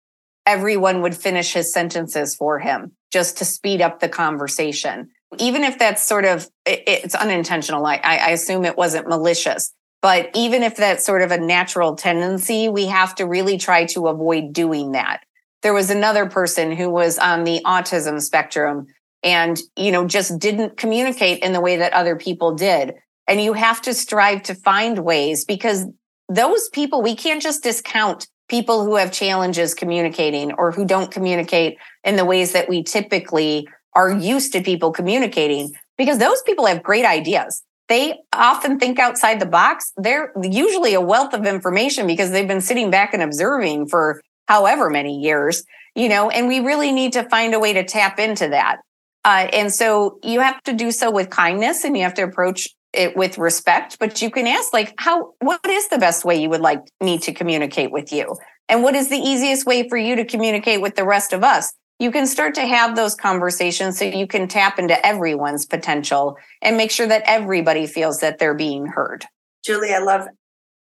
everyone 0.46 1.02
would 1.02 1.14
finish 1.14 1.52
his 1.52 1.72
sentences 1.72 2.34
for 2.34 2.58
him 2.58 2.92
just 3.12 3.36
to 3.38 3.44
speed 3.44 3.82
up 3.82 4.00
the 4.00 4.08
conversation. 4.08 5.10
Even 5.38 5.62
if 5.62 5.78
that's 5.78 6.06
sort 6.06 6.24
of, 6.24 6.48
it's 6.64 7.14
unintentional. 7.14 7.84
I, 7.84 8.00
I 8.02 8.30
assume 8.30 8.64
it 8.64 8.78
wasn't 8.78 9.08
malicious. 9.08 9.72
But 10.00 10.30
even 10.34 10.62
if 10.62 10.76
that's 10.76 11.04
sort 11.04 11.22
of 11.22 11.30
a 11.30 11.38
natural 11.38 11.96
tendency, 11.96 12.68
we 12.68 12.86
have 12.86 13.14
to 13.16 13.26
really 13.26 13.58
try 13.58 13.84
to 13.86 14.08
avoid 14.08 14.52
doing 14.52 14.92
that 14.92 15.20
there 15.64 15.74
was 15.74 15.88
another 15.88 16.26
person 16.26 16.70
who 16.70 16.90
was 16.90 17.18
on 17.18 17.44
the 17.44 17.60
autism 17.64 18.20
spectrum 18.20 18.86
and 19.22 19.58
you 19.76 19.90
know 19.90 20.06
just 20.06 20.38
didn't 20.38 20.76
communicate 20.76 21.42
in 21.42 21.54
the 21.54 21.60
way 21.60 21.78
that 21.78 21.94
other 21.94 22.14
people 22.14 22.54
did. 22.54 22.94
And 23.26 23.40
you 23.40 23.54
have 23.54 23.80
to 23.82 23.94
strive 23.94 24.42
to 24.44 24.54
find 24.54 24.98
ways 24.98 25.46
because 25.46 25.86
those 26.28 26.68
people 26.68 27.00
we 27.00 27.16
can't 27.16 27.42
just 27.42 27.62
discount 27.62 28.28
people 28.48 28.84
who 28.84 28.96
have 28.96 29.10
challenges 29.10 29.72
communicating 29.72 30.52
or 30.52 30.70
who 30.70 30.84
don't 30.84 31.10
communicate 31.10 31.78
in 32.04 32.16
the 32.16 32.26
ways 32.26 32.52
that 32.52 32.68
we 32.68 32.82
typically 32.82 33.66
are 33.94 34.12
used 34.12 34.52
to 34.52 34.62
people 34.62 34.92
communicating 34.92 35.72
because 35.96 36.18
those 36.18 36.42
people 36.42 36.66
have 36.66 36.82
great 36.82 37.06
ideas. 37.06 37.62
They 37.88 38.18
often 38.34 38.78
think 38.78 38.98
outside 38.98 39.40
the 39.40 39.46
box. 39.46 39.92
They're 39.96 40.30
usually 40.42 40.92
a 40.92 41.00
wealth 41.00 41.32
of 41.32 41.46
information 41.46 42.06
because 42.06 42.32
they've 42.32 42.48
been 42.48 42.60
sitting 42.60 42.90
back 42.90 43.14
and 43.14 43.22
observing 43.22 43.88
for 43.88 44.20
however 44.46 44.90
many 44.90 45.20
years, 45.20 45.64
you 45.94 46.08
know, 46.08 46.30
and 46.30 46.48
we 46.48 46.60
really 46.60 46.92
need 46.92 47.12
to 47.14 47.28
find 47.28 47.54
a 47.54 47.60
way 47.60 47.72
to 47.72 47.84
tap 47.84 48.18
into 48.18 48.48
that. 48.48 48.78
Uh, 49.24 49.48
and 49.52 49.72
so 49.72 50.18
you 50.22 50.40
have 50.40 50.62
to 50.64 50.72
do 50.72 50.90
so 50.90 51.10
with 51.10 51.30
kindness 51.30 51.84
and 51.84 51.96
you 51.96 52.02
have 52.02 52.14
to 52.14 52.22
approach 52.22 52.68
it 52.92 53.16
with 53.16 53.38
respect, 53.38 53.98
but 53.98 54.22
you 54.22 54.30
can 54.30 54.46
ask, 54.46 54.72
like, 54.72 54.94
how, 54.98 55.32
what 55.40 55.60
is 55.66 55.88
the 55.88 55.98
best 55.98 56.24
way 56.24 56.36
you 56.40 56.48
would 56.50 56.60
like 56.60 56.80
me 57.00 57.18
to 57.18 57.32
communicate 57.32 57.90
with 57.90 58.12
you? 58.12 58.36
And 58.68 58.82
what 58.82 58.94
is 58.94 59.08
the 59.08 59.18
easiest 59.18 59.66
way 59.66 59.88
for 59.88 59.96
you 59.96 60.16
to 60.16 60.24
communicate 60.24 60.80
with 60.80 60.94
the 60.94 61.04
rest 61.04 61.32
of 61.32 61.42
us? 61.42 61.72
You 61.98 62.10
can 62.10 62.26
start 62.26 62.54
to 62.56 62.66
have 62.66 62.96
those 62.96 63.14
conversations 63.14 63.98
so 63.98 64.04
you 64.04 64.26
can 64.26 64.48
tap 64.48 64.78
into 64.78 65.04
everyone's 65.06 65.64
potential 65.64 66.36
and 66.60 66.76
make 66.76 66.90
sure 66.90 67.06
that 67.06 67.22
everybody 67.24 67.86
feels 67.86 68.20
that 68.20 68.38
they're 68.38 68.54
being 68.54 68.86
heard. 68.86 69.24
Julie, 69.64 69.92
I 69.92 70.00
love 70.00 70.26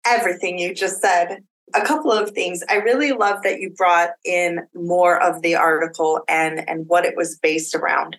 everything 0.07 0.59
you 0.59 0.75
just 0.75 1.01
said 1.01 1.39
a 1.73 1.83
couple 1.83 2.13
of 2.13 2.31
things. 2.31 2.63
I 2.69 2.77
really 2.77 3.13
love 3.13 3.43
that 3.43 3.61
you 3.61 3.71
brought 3.71 4.11
in 4.25 4.67
more 4.75 5.21
of 5.21 5.43
the 5.43 5.55
article 5.55 6.21
and 6.29 6.69
and 6.69 6.87
what 6.87 7.05
it 7.05 7.17
was 7.17 7.39
based 7.39 7.75
around. 7.75 8.17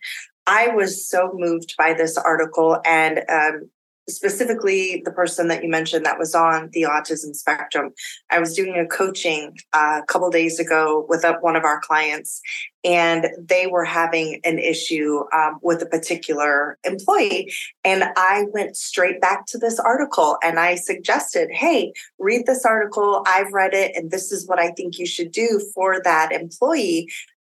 I 0.48 0.70
was 0.70 1.08
so 1.08 1.32
moved 1.34 1.76
by 1.78 1.94
this 1.94 2.18
article 2.18 2.80
and 2.86 3.24
um, 3.30 3.70
specifically 4.08 5.02
the 5.04 5.12
person 5.12 5.48
that 5.48 5.64
you 5.64 5.70
mentioned 5.70 6.06
that 6.06 6.20
was 6.20 6.36
on 6.36 6.70
the 6.74 6.84
autism 6.84 7.36
spectrum. 7.36 7.92
I 8.30 8.40
was 8.40 8.56
doing 8.56 8.78
a 8.78 8.86
coaching 8.86 9.58
uh, 9.74 10.02
a 10.04 10.06
couple 10.06 10.30
days 10.30 10.60
ago 10.60 11.06
with 11.10 11.26
one 11.42 11.56
of 11.56 11.64
our 11.64 11.80
clients, 11.80 12.42
and 12.84 13.28
they 13.40 13.68
were 13.68 13.84
having 13.84 14.40
an 14.44 14.60
issue 14.60 15.24
um, 15.34 15.60
with 15.62 15.82
a 15.82 15.88
particular 15.88 16.78
employee. 16.84 17.52
And 17.84 18.04
I 18.16 18.46
went 18.54 18.78
straight 18.78 19.22
back 19.22 19.48
to 19.48 19.58
this 19.58 19.80
article 19.80 20.38
and 20.44 20.60
I 20.60 20.76
suggested, 20.76 21.50
hey, 21.52 21.94
read 22.20 22.46
this 22.46 22.66
article. 22.66 23.24
I've 23.28 23.52
read 23.54 23.74
it, 23.74 23.96
and 23.96 24.12
this 24.12 24.32
is 24.32 24.48
what 24.48 24.60
I 24.60 24.72
think 24.72 25.00
you 25.00 25.08
should 25.08 25.32
do 25.32 25.62
for 25.74 26.02
that 26.04 26.32
employee 26.32 27.12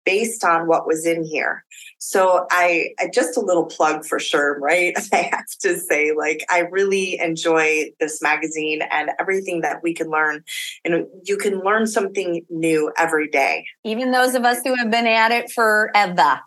based 0.06 0.46
on 0.46 0.68
what 0.68 0.88
was 0.88 1.06
in 1.06 1.26
here. 1.26 1.66
So 2.00 2.46
I, 2.52 2.90
I, 3.00 3.10
just 3.12 3.38
a 3.38 3.42
little 3.42 3.66
plug 3.66 4.06
for 4.06 4.20
SHRM, 4.20 4.60
right? 4.60 4.96
I 5.14 5.30
have 5.32 5.48
to 5.62 5.78
say, 5.78 6.14
like, 6.16 6.46
I 6.50 6.60
really 6.60 7.20
enjoy 7.20 7.92
this 8.00 8.22
magazine 8.22 8.82
and 8.92 9.12
everything 9.20 9.62
that 9.62 9.82
we 9.82 9.94
can 9.94 10.10
learn. 10.10 10.44
And 10.86 11.06
you 11.24 11.38
can 11.38 11.60
learn 11.60 11.88
something 11.88 12.46
new 12.50 12.92
every 12.98 13.28
day. 13.28 13.66
Even 13.84 14.12
those 14.12 14.36
of 14.36 14.46
us 14.46 14.60
who 14.64 14.76
have 14.76 14.92
been 14.92 15.08
at 15.08 15.32
it 15.32 15.52
forever. 15.52 16.40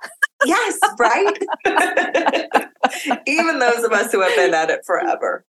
yes, 0.44 0.78
right? 0.98 1.38
Even 3.26 3.58
those 3.58 3.84
of 3.84 3.92
us 3.92 4.12
who 4.12 4.20
have 4.20 4.34
been 4.36 4.54
at 4.54 4.70
it 4.70 4.80
forever. 4.86 5.44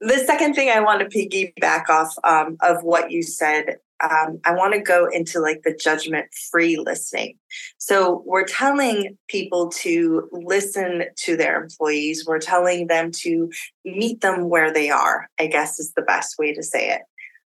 The 0.00 0.18
second 0.18 0.54
thing 0.54 0.68
I 0.68 0.80
want 0.80 1.08
to 1.08 1.16
piggyback 1.16 1.88
off 1.88 2.12
um, 2.24 2.56
of 2.60 2.82
what 2.82 3.10
you 3.12 3.22
said 3.22 3.76
um, 4.02 4.40
I 4.44 4.52
want 4.52 4.74
to 4.74 4.80
go 4.80 5.06
into 5.06 5.40
like 5.40 5.62
the 5.62 5.74
judgment 5.74 6.26
free 6.50 6.76
listening. 6.76 7.38
So 7.78 8.22
we're 8.26 8.46
telling 8.46 9.16
people 9.28 9.68
to 9.68 10.28
listen 10.32 11.04
to 11.18 11.36
their 11.36 11.62
employees, 11.62 12.24
we're 12.26 12.40
telling 12.40 12.88
them 12.88 13.10
to 13.22 13.50
meet 13.84 14.20
them 14.20 14.48
where 14.48 14.72
they 14.72 14.90
are, 14.90 15.28
I 15.38 15.46
guess 15.46 15.78
is 15.78 15.92
the 15.92 16.02
best 16.02 16.38
way 16.38 16.52
to 16.52 16.62
say 16.62 16.90
it. 16.90 17.02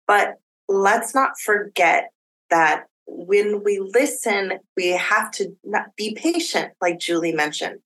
But 0.07 0.35
let's 0.68 1.14
not 1.14 1.38
forget 1.38 2.11
that 2.50 2.85
when 3.07 3.62
we 3.64 3.78
listen, 3.78 4.55
we 4.76 4.88
have 4.88 5.31
to 5.33 5.57
be 5.96 6.14
patient, 6.14 6.72
like 6.81 6.98
Julie 6.98 7.33
mentioned. 7.33 7.78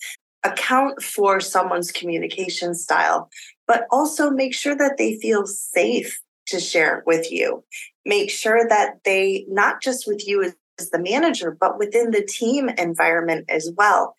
Account 0.45 1.03
for 1.03 1.41
someone's 1.41 1.91
communication 1.91 2.75
style, 2.75 3.29
but 3.67 3.87
also 3.91 4.31
make 4.31 4.55
sure 4.55 4.77
that 4.77 4.97
they 4.97 5.19
feel 5.19 5.47
safe 5.47 6.21
to 6.47 6.61
share 6.61 7.03
with 7.07 7.33
you. 7.33 7.65
Make 8.07 8.31
sure 8.31 8.67
that 8.69 9.01
they, 9.05 9.45
not 9.49 9.83
just 9.83 10.07
with 10.07 10.27
you 10.27 10.53
as 10.79 10.91
the 10.91 10.99
manager, 10.99 11.57
but 11.59 11.79
within 11.79 12.13
the 12.13 12.25
team 12.25 12.69
environment 12.69 13.47
as 13.49 13.71
well. 13.77 14.15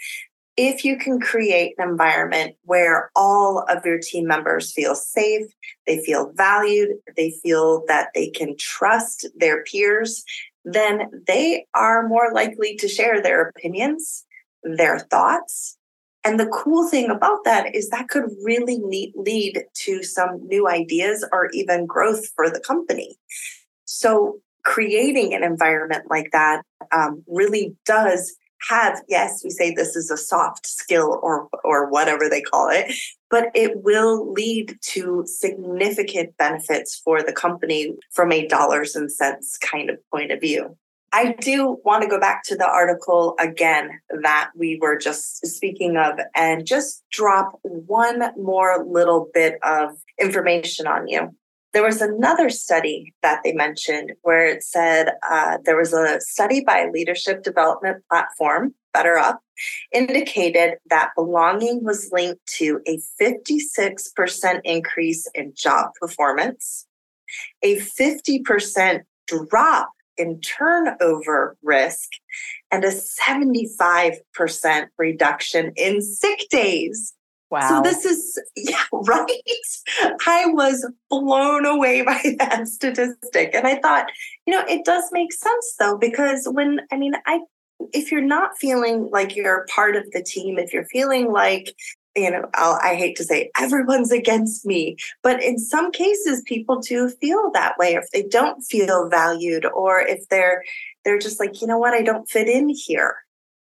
If 0.58 0.84
you 0.84 0.98
can 0.98 1.22
create 1.22 1.76
an 1.78 1.88
environment 1.88 2.56
where 2.64 3.12
all 3.16 3.66
of 3.70 3.86
your 3.86 4.00
team 4.00 4.28
members 4.28 4.74
feel 4.74 4.94
safe, 4.94 5.48
they 5.86 6.04
feel 6.04 6.34
valued, 6.36 6.98
they 7.16 7.32
feel 7.44 7.84
that 7.88 8.10
they 8.14 8.30
can 8.30 8.58
trust 8.58 9.28
their 9.36 9.64
peers, 9.64 10.24
then 10.66 11.24
they 11.26 11.66
are 11.74 12.08
more 12.08 12.34
likely 12.34 12.76
to 12.78 12.88
share 12.88 13.22
their 13.22 13.50
opinions, 13.50 14.26
their 14.64 15.00
thoughts, 15.00 15.78
and 16.28 16.38
the 16.38 16.48
cool 16.48 16.90
thing 16.90 17.10
about 17.10 17.46
that 17.46 17.74
is 17.74 17.88
that 17.88 18.10
could 18.10 18.26
really 18.44 18.82
lead 19.16 19.64
to 19.86 20.04
some 20.04 20.46
new 20.46 20.68
ideas 20.68 21.26
or 21.32 21.50
even 21.54 21.86
growth 21.86 22.28
for 22.36 22.50
the 22.50 22.60
company. 22.60 23.18
So, 23.88 24.40
creating 24.64 25.34
an 25.34 25.44
environment 25.44 26.04
like 26.10 26.30
that 26.34 26.62
um, 26.92 27.24
really 27.28 27.76
does 27.86 28.36
have 28.70 29.02
yes 29.08 29.42
we 29.44 29.50
say 29.50 29.72
this 29.72 29.96
is 29.96 30.10
a 30.10 30.18
soft 30.18 30.66
skill 30.66 31.20
or 31.22 31.48
or 31.64 31.90
whatever 31.90 32.28
they 32.28 32.42
call 32.42 32.70
it 32.70 32.92
but 33.30 33.52
it 33.54 33.84
will 33.84 34.32
lead 34.34 34.76
to 34.82 35.24
significant 35.28 36.36
benefits 36.38 37.00
for 37.06 37.22
the 37.22 37.32
company 37.32 37.94
from 38.12 38.32
a 38.32 38.48
dollars 38.48 38.96
and 38.96 39.12
cents 39.12 39.60
kind 39.60 39.92
of 39.92 39.98
point 40.12 40.32
of 40.32 40.42
view 40.42 40.76
I 41.14 41.36
do 41.40 41.78
want 41.86 42.04
to 42.04 42.10
go 42.10 42.20
back 42.20 42.44
to 42.46 42.56
the 42.56 42.68
article 42.68 43.36
again 43.40 43.90
that 44.22 44.50
we 44.56 44.78
were 44.82 44.98
just 44.98 45.46
speaking 45.48 45.96
of 45.96 46.20
and 46.36 46.66
just 46.66 47.04
drop 47.12 47.60
one 47.64 48.34
more 48.38 48.86
little 48.86 49.30
bit 49.34 49.58
of 49.64 49.98
information 50.20 50.86
on 50.86 51.08
you. 51.08 51.34
There 51.74 51.84
was 51.84 52.02
another 52.02 52.50
study 52.50 53.14
that 53.22 53.42
they 53.44 53.54
mentioned 53.54 54.14
where 54.22 54.46
it 54.46 54.64
said 54.64 55.12
uh, 55.30 55.58
there 55.66 55.78
was 55.78 55.94
a 55.94 56.20
study 56.22 56.64
by 56.64 56.88
leadership 56.92 57.44
development 57.44 58.04
platform, 58.10 58.74
BetterUp, 58.96 59.38
indicated 59.92 60.76
that 60.90 61.12
belonging 61.16 61.84
was 61.84 62.10
linked 62.12 62.46
to 62.58 62.80
a 62.88 63.00
56% 63.22 64.62
increase 64.64 65.28
in 65.36 65.54
job 65.56 65.92
performance, 66.00 66.88
a 67.62 67.78
50% 67.78 69.02
drop 69.28 69.92
in 70.18 70.40
turnover 70.42 71.58
risk, 71.62 72.10
and 72.72 72.84
a 72.84 72.92
75% 72.92 74.88
reduction 74.98 75.72
in 75.76 76.02
sick 76.02 76.48
days. 76.50 77.14
Wow. 77.50 77.70
So 77.70 77.82
this 77.82 78.06
is 78.06 78.42
yeah, 78.56 78.84
right. 78.92 79.42
I 80.26 80.48
was 80.48 80.90
blown 81.10 81.66
away 81.66 82.02
by 82.06 82.36
that 82.40 82.68
statistic. 82.68 83.52
And 83.54 83.68
I 83.68 83.80
thought, 83.80 84.08
you 84.46 84.54
know, 84.54 84.64
it 84.68 84.86
does 84.86 85.06
make 85.12 85.34
sense 85.34 85.76
though, 85.80 85.98
because 85.98 86.48
when 86.52 86.82
I 86.92 86.98
mean, 86.98 87.14
I 87.26 87.40
if 87.94 88.12
you're 88.12 88.22
not 88.22 88.58
feeling 88.58 89.10
like 89.12 89.36
you're 89.36 89.66
part 89.74 89.96
of 89.96 90.04
the 90.12 90.24
team, 90.24 90.58
if 90.58 90.74
you're 90.74 90.86
feeling 90.86 91.32
like 91.32 91.74
you 92.16 92.32
know, 92.32 92.50
I'll, 92.56 92.80
i 92.82 92.96
hate 92.96 93.16
to 93.18 93.24
say 93.24 93.52
everyone's 93.60 94.12
against 94.12 94.66
me, 94.66 94.98
but 95.22 95.42
in 95.44 95.60
some 95.60 95.92
cases, 95.92 96.42
people 96.48 96.80
do 96.80 97.10
feel 97.22 97.52
that 97.54 97.78
way. 97.78 97.94
If 97.94 98.10
they 98.12 98.24
don't 98.24 98.60
feel 98.64 99.08
valued, 99.08 99.66
or 99.68 100.02
if 100.02 100.28
they're 100.30 100.64
they're 101.06 101.20
just 101.20 101.40
like, 101.40 101.62
you 101.62 101.68
know 101.68 101.78
what, 101.78 101.94
I 101.94 102.02
don't 102.02 102.28
fit 102.28 102.50
in 102.50 102.70
here. 102.70 103.18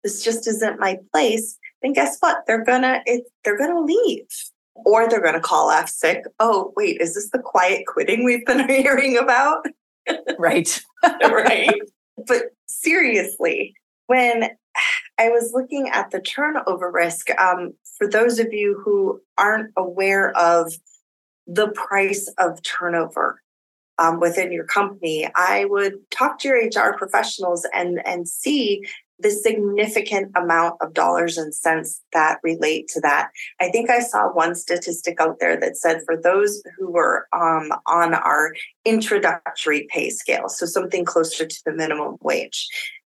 This 0.02 0.24
just 0.24 0.48
isn't 0.48 0.80
my 0.80 0.98
place 1.12 1.58
then 1.82 1.92
guess 1.92 2.18
what? 2.20 2.44
They're 2.46 2.64
gonna 2.64 3.02
it, 3.06 3.24
they're 3.44 3.58
gonna 3.58 3.80
leave. 3.80 4.26
Or 4.74 5.08
they're 5.08 5.22
gonna 5.22 5.40
call 5.40 5.70
off 5.70 5.88
sick. 5.88 6.24
Oh, 6.38 6.72
wait, 6.76 7.00
is 7.00 7.14
this 7.14 7.30
the 7.30 7.40
quiet 7.40 7.86
quitting 7.86 8.24
we've 8.24 8.46
been 8.46 8.68
hearing 8.68 9.18
about? 9.18 9.66
Right. 10.38 10.80
right. 11.02 11.70
But 12.26 12.46
seriously, 12.66 13.74
when 14.08 14.50
I 15.18 15.28
was 15.28 15.52
looking 15.54 15.88
at 15.88 16.10
the 16.10 16.20
turnover 16.20 16.90
risk, 16.90 17.30
um, 17.38 17.74
for 17.96 18.08
those 18.08 18.40
of 18.40 18.52
you 18.52 18.80
who 18.84 19.20
aren't 19.36 19.72
aware 19.76 20.36
of 20.36 20.72
the 21.46 21.68
price 21.68 22.28
of 22.38 22.60
turnover 22.62 23.40
um, 23.98 24.18
within 24.18 24.50
your 24.50 24.64
company, 24.64 25.30
I 25.36 25.66
would 25.66 25.94
talk 26.10 26.40
to 26.40 26.48
your 26.48 26.58
HR 26.58 26.96
professionals 26.96 27.66
and 27.72 28.04
and 28.04 28.28
see 28.28 28.84
the 29.20 29.30
significant 29.30 30.32
amount 30.36 30.76
of 30.80 30.94
dollars 30.94 31.36
and 31.36 31.54
cents 31.54 32.02
that 32.12 32.38
relate 32.42 32.88
to 32.88 33.00
that. 33.00 33.30
I 33.60 33.70
think 33.70 33.90
I 33.90 34.00
saw 34.00 34.32
one 34.32 34.54
statistic 34.54 35.20
out 35.20 35.38
there 35.40 35.58
that 35.58 35.76
said 35.76 36.02
for 36.04 36.16
those 36.16 36.62
who 36.76 36.90
were 36.90 37.26
um, 37.32 37.72
on 37.86 38.14
our 38.14 38.54
introductory 38.84 39.88
pay 39.90 40.10
scale, 40.10 40.48
so 40.48 40.66
something 40.66 41.04
closer 41.04 41.46
to 41.46 41.62
the 41.64 41.72
minimum 41.72 42.16
wage, 42.20 42.68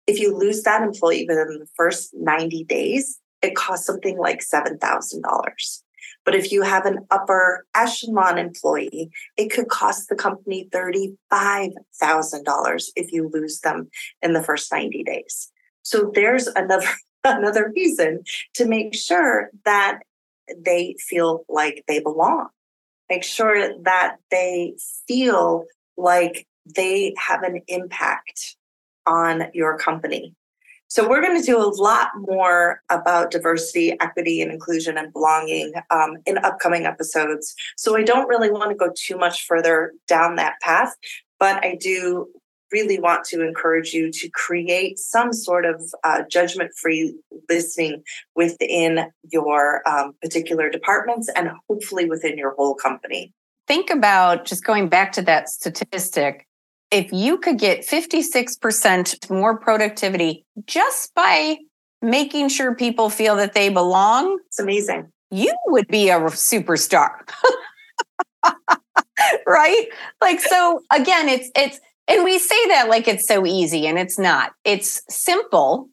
if 0.06 0.18
you 0.18 0.36
lose 0.36 0.62
that 0.62 0.82
employee 0.82 1.26
within 1.28 1.58
the 1.60 1.68
first 1.76 2.12
90 2.14 2.64
days, 2.64 3.20
it 3.40 3.54
costs 3.54 3.86
something 3.86 4.18
like 4.18 4.40
$7,000. 4.40 5.22
But 6.24 6.34
if 6.34 6.50
you 6.52 6.62
have 6.62 6.86
an 6.86 7.00
upper 7.10 7.66
echelon 7.74 8.38
employee, 8.38 9.10
it 9.36 9.50
could 9.50 9.68
cost 9.68 10.08
the 10.08 10.14
company 10.14 10.68
$35,000 10.72 12.84
if 12.96 13.12
you 13.12 13.28
lose 13.32 13.60
them 13.60 13.90
in 14.20 14.32
the 14.32 14.42
first 14.42 14.72
90 14.72 15.02
days. 15.02 15.52
So 15.82 16.10
there's 16.14 16.46
another 16.48 16.88
another 17.24 17.72
reason 17.74 18.22
to 18.54 18.66
make 18.66 18.94
sure 18.94 19.50
that 19.64 20.00
they 20.56 20.96
feel 20.98 21.44
like 21.48 21.84
they 21.86 22.00
belong. 22.00 22.48
Make 23.08 23.24
sure 23.24 23.70
that 23.82 24.16
they 24.30 24.74
feel 25.06 25.64
like 25.96 26.46
they 26.76 27.14
have 27.18 27.42
an 27.42 27.60
impact 27.68 28.56
on 29.06 29.44
your 29.52 29.76
company. 29.76 30.34
So, 30.88 31.08
we're 31.08 31.22
going 31.22 31.40
to 31.40 31.46
do 31.46 31.56
a 31.56 31.72
lot 31.80 32.08
more 32.16 32.82
about 32.90 33.30
diversity, 33.30 33.98
equity, 33.98 34.42
and 34.42 34.52
inclusion 34.52 34.98
and 34.98 35.10
belonging 35.10 35.72
um, 35.90 36.18
in 36.26 36.36
upcoming 36.36 36.84
episodes. 36.84 37.54
So, 37.78 37.96
I 37.96 38.02
don't 38.02 38.28
really 38.28 38.50
want 38.50 38.70
to 38.70 38.76
go 38.76 38.92
too 38.94 39.16
much 39.16 39.46
further 39.46 39.92
down 40.06 40.36
that 40.36 40.56
path, 40.60 40.94
but 41.40 41.64
I 41.64 41.78
do 41.80 42.28
really 42.72 42.98
want 42.98 43.24
to 43.26 43.46
encourage 43.46 43.92
you 43.92 44.10
to 44.10 44.28
create 44.30 44.98
some 44.98 45.32
sort 45.32 45.64
of 45.64 45.82
uh, 46.04 46.22
judgment 46.30 46.72
free 46.74 47.14
listening 47.48 48.02
within 48.34 49.10
your 49.30 49.86
um, 49.88 50.14
particular 50.22 50.70
departments 50.70 51.28
and 51.36 51.50
hopefully 51.68 52.06
within 52.06 52.38
your 52.38 52.54
whole 52.54 52.74
company. 52.74 53.32
Think 53.68 53.90
about 53.90 54.44
just 54.44 54.64
going 54.64 54.88
back 54.88 55.12
to 55.12 55.22
that 55.22 55.48
statistic. 55.48 56.46
If 56.90 57.12
you 57.12 57.38
could 57.38 57.58
get 57.58 57.86
56% 57.86 59.30
more 59.30 59.56
productivity 59.58 60.44
just 60.66 61.14
by 61.14 61.58
making 62.02 62.48
sure 62.48 62.74
people 62.74 63.08
feel 63.08 63.36
that 63.36 63.54
they 63.54 63.68
belong, 63.68 64.38
it's 64.46 64.58
amazing. 64.58 65.10
You 65.30 65.54
would 65.66 65.88
be 65.88 66.10
a 66.10 66.18
superstar. 66.20 67.12
right? 69.46 69.86
Like 70.20 70.40
so 70.40 70.82
again, 70.92 71.28
it's 71.28 71.50
it's 71.54 71.80
and 72.08 72.24
we 72.24 72.38
say 72.38 72.68
that 72.68 72.88
like 72.88 73.08
it's 73.08 73.26
so 73.26 73.46
easy, 73.46 73.86
and 73.86 73.98
it's 73.98 74.18
not. 74.18 74.52
It's 74.64 75.02
simple. 75.08 75.88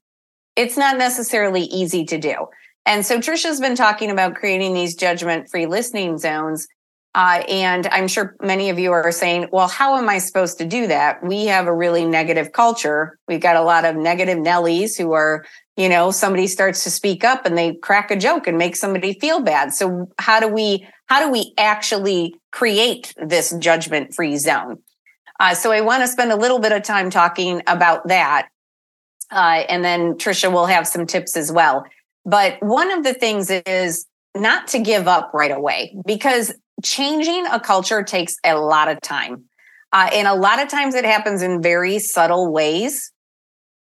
It's 0.56 0.78
not 0.78 0.98
necessarily 0.98 1.62
easy 1.62 2.04
to 2.06 2.18
do. 2.18 2.48
And 2.86 3.06
so 3.06 3.20
Trisha's 3.20 3.60
been 3.60 3.76
talking 3.76 4.10
about 4.10 4.36
creating 4.36 4.74
these 4.74 4.96
judgment 4.96 5.50
free 5.50 5.68
listening 5.68 6.18
zones. 6.18 6.68
Uh, 7.16 7.44
and 7.50 7.88
I'm 7.88 8.08
sure 8.08 8.36
many 8.42 8.70
of 8.70 8.78
you 8.78 8.92
are 8.92 9.12
saying, 9.12 9.50
well, 9.52 9.68
how 9.68 9.98
am 9.98 10.10
I 10.10 10.20
supposed 10.20 10.58
to 10.60 10.66
do 10.66 10.88
that? 10.88 11.24
We 11.24 11.46
have 11.46 11.68
a 11.68 11.74
really 11.74 12.06
negative 12.06 12.52
culture. 12.52 13.18
We've 13.28 13.42
got 13.42 13.56
a 13.56 13.62
lot 13.62 13.86
of 13.86 13.96
negative 13.96 14.38
Nellies 14.38 14.98
who 14.98 15.12
are, 15.14 15.46
you 15.76 15.90
know, 15.90 16.12
somebody 16.12 16.46
starts 16.46 16.84
to 16.84 16.92
speak 16.92 17.24
up 17.24 17.46
and 17.46 17.58
they 17.58 17.76
crack 17.76 18.12
a 18.12 18.16
joke 18.16 18.48
and 18.48 18.58
make 18.58 18.76
somebody 18.76 19.18
feel 19.20 19.40
bad. 19.40 19.74
So 19.74 20.10
how 20.20 20.40
do 20.40 20.48
we, 20.48 20.88
how 21.08 21.26
do 21.26 21.32
we 21.32 21.54
actually 21.58 22.36
create 22.52 23.14
this 23.18 23.56
judgment 23.60 24.14
free 24.14 24.38
zone? 24.38 24.78
Uh, 25.40 25.56
so 25.56 25.72
I 25.72 25.82
want 25.82 26.04
to 26.04 26.08
spend 26.08 26.32
a 26.32 26.36
little 26.36 26.60
bit 26.60 26.72
of 26.72 26.84
time 26.84 27.10
talking 27.10 27.62
about 27.68 28.08
that. 28.08 28.50
Uh, 29.32 29.64
and 29.70 29.84
then 29.86 30.16
Trisha 30.16 30.52
will 30.52 30.66
have 30.66 30.88
some 30.88 31.06
tips 31.06 31.38
as 31.38 31.52
well. 31.52 31.86
But 32.26 32.62
one 32.62 32.92
of 32.92 33.04
the 33.04 33.14
things 33.14 33.50
is 33.50 34.06
not 34.36 34.68
to 34.70 34.80
give 34.80 35.08
up 35.08 35.32
right 35.34 35.52
away 35.52 35.96
because 36.06 36.54
changing 36.84 37.46
a 37.48 37.60
culture 37.60 38.04
takes 38.04 38.38
a 38.44 38.56
lot 38.56 38.90
of 38.90 39.00
time. 39.02 39.46
Uh, 39.92 40.10
and 40.14 40.28
a 40.28 40.36
lot 40.36 40.62
of 40.62 40.68
times 40.68 40.94
it 40.94 41.06
happens 41.06 41.42
in 41.42 41.62
very 41.62 42.00
subtle 42.00 42.52
ways. 42.52 43.12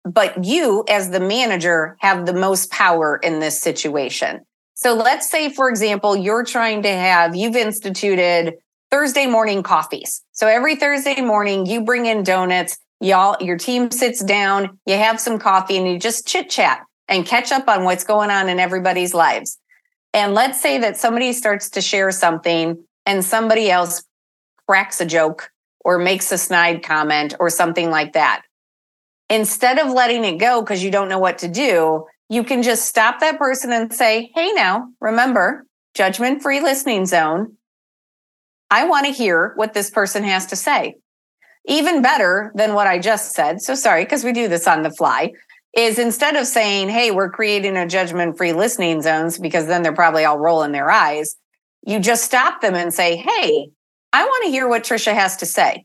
But 0.04 0.44
you, 0.44 0.84
as 0.88 1.10
the 1.10 1.20
manager, 1.20 1.96
have 2.00 2.26
the 2.26 2.32
most 2.32 2.70
power 2.70 3.18
in 3.22 3.40
this 3.40 3.60
situation. 3.60 4.40
So 4.74 4.94
let's 4.94 5.28
say, 5.28 5.50
for 5.50 5.68
example, 5.68 6.16
you're 6.16 6.44
trying 6.44 6.82
to 6.84 6.88
have, 6.88 7.36
you've 7.36 7.56
instituted 7.56 8.54
Thursday 8.90 9.26
morning 9.26 9.62
coffees. 9.62 10.22
So 10.32 10.46
every 10.46 10.76
Thursday 10.76 11.20
morning, 11.20 11.66
you 11.66 11.82
bring 11.82 12.06
in 12.06 12.24
donuts, 12.24 12.76
y'all, 13.00 13.36
your 13.40 13.56
team 13.56 13.90
sits 13.90 14.22
down, 14.22 14.78
you 14.84 14.96
have 14.96 15.20
some 15.20 15.38
coffee, 15.38 15.76
and 15.76 15.86
you 15.86 15.98
just 15.98 16.26
chit 16.26 16.50
chat 16.50 16.82
and 17.08 17.24
catch 17.24 17.52
up 17.52 17.68
on 17.68 17.84
what's 17.84 18.04
going 18.04 18.30
on 18.30 18.48
in 18.48 18.58
everybody's 18.58 19.14
lives. 19.14 19.58
And 20.12 20.34
let's 20.34 20.60
say 20.60 20.78
that 20.78 20.96
somebody 20.96 21.32
starts 21.32 21.70
to 21.70 21.80
share 21.80 22.10
something 22.10 22.82
and 23.06 23.24
somebody 23.24 23.70
else 23.70 24.02
cracks 24.66 25.00
a 25.00 25.06
joke 25.06 25.50
or 25.84 25.98
makes 25.98 26.30
a 26.32 26.38
snide 26.38 26.82
comment 26.82 27.34
or 27.38 27.48
something 27.48 27.90
like 27.90 28.14
that. 28.14 28.42
Instead 29.28 29.78
of 29.78 29.92
letting 29.92 30.24
it 30.24 30.38
go 30.38 30.60
because 30.60 30.82
you 30.82 30.90
don't 30.90 31.08
know 31.08 31.18
what 31.18 31.38
to 31.38 31.48
do, 31.48 32.06
you 32.28 32.42
can 32.42 32.62
just 32.62 32.86
stop 32.86 33.20
that 33.20 33.38
person 33.38 33.72
and 33.72 33.92
say, 33.92 34.30
Hey, 34.34 34.52
now 34.52 34.88
remember, 35.00 35.64
judgment 35.94 36.42
free 36.42 36.60
listening 36.60 37.06
zone. 37.06 37.56
I 38.70 38.84
want 38.84 39.06
to 39.06 39.12
hear 39.12 39.52
what 39.56 39.74
this 39.74 39.90
person 39.90 40.24
has 40.24 40.46
to 40.46 40.56
say. 40.56 40.94
Even 41.66 42.02
better 42.02 42.52
than 42.54 42.74
what 42.74 42.86
I 42.86 42.98
just 42.98 43.32
said. 43.32 43.60
So 43.60 43.74
sorry, 43.74 44.04
because 44.04 44.24
we 44.24 44.32
do 44.32 44.48
this 44.48 44.66
on 44.66 44.82
the 44.82 44.90
fly. 44.90 45.32
Is 45.76 46.00
instead 46.00 46.34
of 46.34 46.46
saying, 46.46 46.88
hey, 46.88 47.12
we're 47.12 47.30
creating 47.30 47.76
a 47.76 47.86
judgment 47.86 48.36
free 48.36 48.52
listening 48.52 49.02
zones, 49.02 49.38
because 49.38 49.66
then 49.66 49.82
they're 49.82 49.92
probably 49.92 50.24
all 50.24 50.38
rolling 50.38 50.72
their 50.72 50.90
eyes, 50.90 51.36
you 51.86 52.00
just 52.00 52.24
stop 52.24 52.60
them 52.60 52.74
and 52.74 52.92
say, 52.92 53.14
hey, 53.16 53.70
I 54.12 54.24
want 54.24 54.44
to 54.44 54.50
hear 54.50 54.66
what 54.66 54.82
Trisha 54.82 55.14
has 55.14 55.36
to 55.36 55.46
say. 55.46 55.84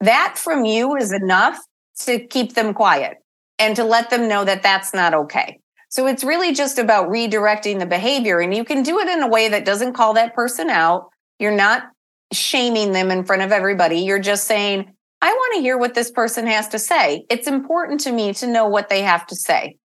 That 0.00 0.34
from 0.36 0.66
you 0.66 0.96
is 0.96 1.10
enough 1.10 1.58
to 2.00 2.26
keep 2.26 2.54
them 2.54 2.74
quiet. 2.74 3.16
and 3.58 3.76
to 3.76 3.84
let 3.84 4.10
them 4.10 4.28
know 4.28 4.44
that 4.44 4.62
that's 4.62 4.92
not 4.94 5.14
okay. 5.14 5.60
So 5.88 6.06
it's 6.06 6.24
really 6.24 6.52
just 6.52 6.78
about 6.78 7.08
redirecting 7.08 7.78
the 7.78 7.86
behavior. 7.86 8.40
And 8.40 8.54
you 8.54 8.64
can 8.64 8.82
do 8.82 8.98
it 8.98 9.08
in 9.08 9.22
a 9.22 9.28
way 9.28 9.48
that 9.48 9.64
doesn't 9.64 9.92
call 9.92 10.14
that 10.14 10.34
person 10.34 10.68
out. 10.70 11.10
You're 11.38 11.54
not 11.54 11.84
shaming 12.32 12.92
them 12.92 13.10
in 13.10 13.24
front 13.24 13.42
of 13.42 13.52
everybody. 13.52 14.00
You're 14.00 14.18
just 14.18 14.44
saying, 14.44 14.92
I 15.22 15.32
want 15.32 15.54
to 15.56 15.62
hear 15.62 15.78
what 15.78 15.94
this 15.94 16.10
person 16.10 16.46
has 16.46 16.68
to 16.68 16.78
say. 16.78 17.24
It's 17.30 17.46
important 17.46 18.00
to 18.00 18.12
me 18.12 18.34
to 18.34 18.46
know 18.46 18.66
what 18.66 18.88
they 18.88 19.02
have 19.02 19.26
to 19.28 19.36
say. 19.36 19.78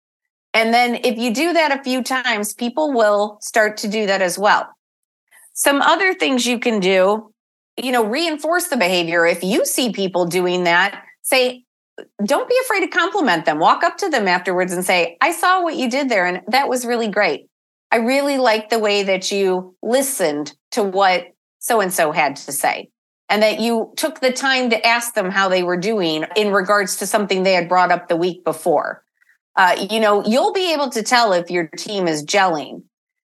And 0.54 0.73
then 0.73 0.95
if 0.95 1.17
you 1.17 1.34
do 1.34 1.54
that 1.54 1.78
a 1.78 1.84
few 1.84 2.04
times, 2.04 2.54
people 2.54 2.91
will 2.91 3.38
start 3.41 3.78
to 3.78 3.88
do 3.88 4.08
that 4.08 4.21
as 4.21 4.38
well. 4.38 4.67
Some 5.54 5.82
other 5.82 6.13
things 6.13 6.45
you 6.45 6.60
can 6.60 6.80
do, 6.80 7.34
you 7.78 7.91
know, 7.91 8.04
reinforce 8.04 8.67
the 8.67 8.78
behavior. 8.78 9.25
If 9.25 9.43
you 9.43 9.65
see 9.65 9.91
people 9.91 10.25
doing 10.25 10.63
that, 10.63 11.04
say, 11.21 11.63
don't 12.25 12.49
be 12.49 12.58
afraid 12.63 12.82
to 12.82 12.88
compliment 12.88 13.45
them. 13.45 13.60
Walk 13.60 13.84
up 13.84 13.97
to 13.97 14.10
them 14.10 14.28
afterwards 14.28 14.73
and 14.73 14.84
say, 14.84 15.17
I 15.21 15.32
saw 15.32 15.62
what 15.62 15.75
you 15.75 15.89
did 15.89 16.10
there, 16.10 16.25
and 16.25 16.41
that 16.47 16.69
was 16.69 16.86
really 16.86 17.10
great. 17.10 17.47
I 17.91 17.97
really 17.97 18.38
like 18.38 18.69
the 18.69 18.80
way 18.80 19.04
that 19.04 19.32
you 19.32 19.75
listened 19.82 20.54
to 20.71 20.84
what 20.84 21.28
so 21.60 21.82
and 21.82 21.93
so 21.93 22.12
had 22.12 22.36
to 22.38 22.52
say, 22.52 22.89
and 23.30 23.43
that 23.43 23.60
you 23.60 23.93
took 23.95 24.19
the 24.19 24.32
time 24.32 24.69
to 24.72 24.86
ask 24.86 25.13
them 25.13 25.30
how 25.30 25.50
they 25.50 25.63
were 25.63 25.78
doing 25.78 26.26
in 26.36 26.52
regards 26.52 26.98
to 26.98 27.06
something 27.06 27.43
they 27.43 27.54
had 27.54 27.69
brought 27.69 27.91
up 27.91 28.08
the 28.08 28.15
week 28.15 28.43
before. 28.43 29.04
Uh, 29.56 29.86
you 29.89 30.00
know, 30.00 30.26
you'll 30.26 30.54
be 30.54 30.74
able 30.74 30.89
to 30.89 31.04
tell 31.04 31.34
if 31.34 31.52
your 31.52 31.67
team 31.67 32.08
is 32.08 32.26
gelling. 32.26 32.84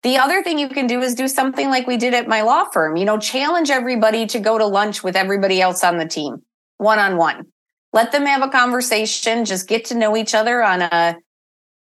The 0.03 0.17
other 0.17 0.43
thing 0.43 0.59
you 0.59 0.69
can 0.69 0.87
do 0.87 1.01
is 1.01 1.15
do 1.15 1.27
something 1.27 1.69
like 1.71 1.87
we 1.87 1.97
did 1.97 2.15
at 2.15 2.29
my 2.29 2.43
law 2.43 2.65
firm, 2.71 2.97
you 2.97 3.05
know, 3.05 3.19
challenge 3.19 3.71
everybody 3.71 4.27
to 4.27 4.39
go 4.39 4.57
to 4.57 4.67
lunch 4.67 5.03
with 5.03 5.17
everybody 5.17 5.61
else 5.61 5.83
on 5.83 5.99
the 5.99 6.07
team, 6.07 6.43
one 6.77 6.99
on 6.99 7.17
one 7.17 7.47
let 7.93 8.13
them 8.13 8.27
have 8.27 8.43
a 8.43 8.49
conversation, 8.49 9.45
just 9.45 9.69
get 9.69 9.87
to 9.87 9.95
know 9.95 10.17
each 10.17 10.35
other 10.35 10.63
on 10.63 10.83
a 10.83 11.17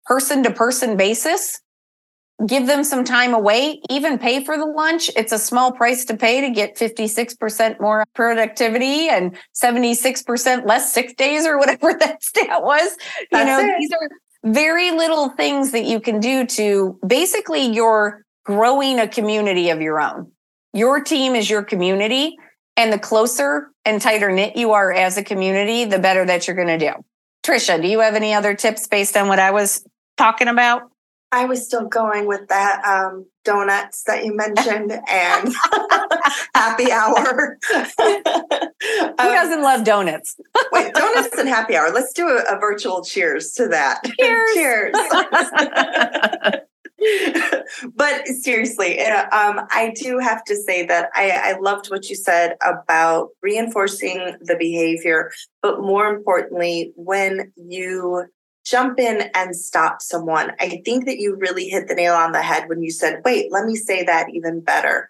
person 0.05 0.43
to 0.43 0.51
person 0.51 0.97
basis. 0.97 1.61
Give 2.47 2.67
them 2.67 2.83
some 2.83 3.05
time 3.05 3.35
away, 3.35 3.81
even 3.91 4.19
pay 4.19 4.45
for 4.45 4.57
the 4.57 4.65
lunch. 4.65 5.11
It's 5.17 5.33
a 5.33 5.39
small 5.39 5.73
price 5.73 6.05
to 6.07 6.17
pay 6.17 6.41
to 6.41 6.51
get 6.51 6.77
56% 6.77 7.81
more 7.81 8.05
productivity 8.15 9.09
and 9.09 9.37
76% 9.55 10.67
less 10.67 10.93
sick 10.93 11.17
days 11.17 11.47
or 11.47 11.59
whatever 11.59 11.95
that 12.01 12.23
stat 12.23 12.63
was. 12.63 12.97
That's 13.31 13.61
you 13.61 13.67
know, 13.69 13.75
it. 13.75 13.79
these 13.79 13.91
are 13.93 14.09
very 14.45 14.91
little 14.91 15.29
things 15.31 15.73
that 15.73 15.85
you 15.85 16.01
can 16.01 16.21
do 16.21 16.47
to 16.47 16.99
basically 17.07 17.67
you're 17.67 18.25
growing 18.45 18.99
a 18.99 19.07
community 19.07 19.71
of 19.71 19.81
your 19.81 20.01
own. 20.01 20.33
Your 20.73 21.01
team 21.01 21.35
is 21.35 21.49
your 21.49 21.63
community. 21.63 22.37
And 22.77 22.93
the 22.93 22.99
closer 22.99 23.71
and 23.85 24.01
tighter 24.01 24.33
knit 24.33 24.57
you 24.57 24.73
are 24.73 24.93
as 24.93 25.19
a 25.19 25.23
community, 25.23 25.85
the 25.85 25.99
better 25.99 26.25
that 26.25 26.47
you're 26.47 26.57
going 26.57 26.79
to 26.79 26.79
do. 26.79 26.93
Trisha, 27.45 27.81
do 27.81 27.89
you 27.89 28.01
have 28.01 28.15
any 28.15 28.33
other 28.33 28.55
tips 28.55 28.87
based 28.87 29.17
on 29.17 29.29
what 29.29 29.39
I 29.39 29.51
was 29.51 29.85
talking 30.17 30.49
about? 30.49 30.92
I 31.35 31.47
was 31.47 31.65
still 31.65 31.87
going 31.89 32.27
with 32.27 32.47
that 32.49 32.85
um, 32.85 33.25
donuts 33.45 34.03
that 34.05 34.23
you 34.25 34.37
mentioned 34.37 34.93
and 35.11 35.55
happy 36.55 36.93
hour. 36.93 37.59
Who 37.99 39.05
Um, 39.09 39.17
doesn't 39.17 39.63
love 39.63 39.83
donuts? 39.85 40.37
wait, 40.73 40.93
donuts 40.93 41.37
and 41.39 41.49
happy 41.49 41.75
hour. 41.75 41.91
Let's 41.91 42.13
do 42.13 42.29
a, 42.29 42.43
a 42.55 42.61
virtual 42.61 43.03
cheers 43.03 43.53
to 43.55 43.67
that. 43.69 44.03
Cheers. 44.21 44.51
cheers. 44.55 44.95
but 47.95 48.27
seriously, 48.29 49.01
uh, 49.01 49.23
um, 49.35 49.61
I 49.71 49.93
do 49.97 50.19
have 50.19 50.45
to 50.45 50.55
say 50.57 50.85
that 50.87 51.09
I, 51.15 51.31
I 51.31 51.59
loved 51.59 51.91
what 51.91 52.09
you 52.11 52.15
said 52.17 52.57
about 52.63 53.29
reinforcing 53.43 54.37
the 54.41 54.57
behavior, 54.59 55.33
but 55.63 55.81
more 55.81 56.07
importantly, 56.15 56.93
when 56.97 57.53
you 57.57 58.27
jump 58.65 58.99
in 58.99 59.31
and 59.35 59.57
stop 59.57 60.03
someone, 60.03 60.53
I 60.61 60.81
think 60.85 61.07
that 61.07 61.19
you 61.19 61.37
really 61.37 61.69
hit 61.69 61.89
the 61.89 61.95
nail 61.95 62.15
on 62.15 62.33
the 62.33 62.43
head 62.43 62.69
when 62.69 62.83
you 62.83 62.91
said, 62.91 63.23
wait, 63.25 63.53
let 63.53 63.65
me 63.67 63.75
say 63.77 64.05
that 64.05 64.31
even 64.31 64.61
better. 64.61 65.09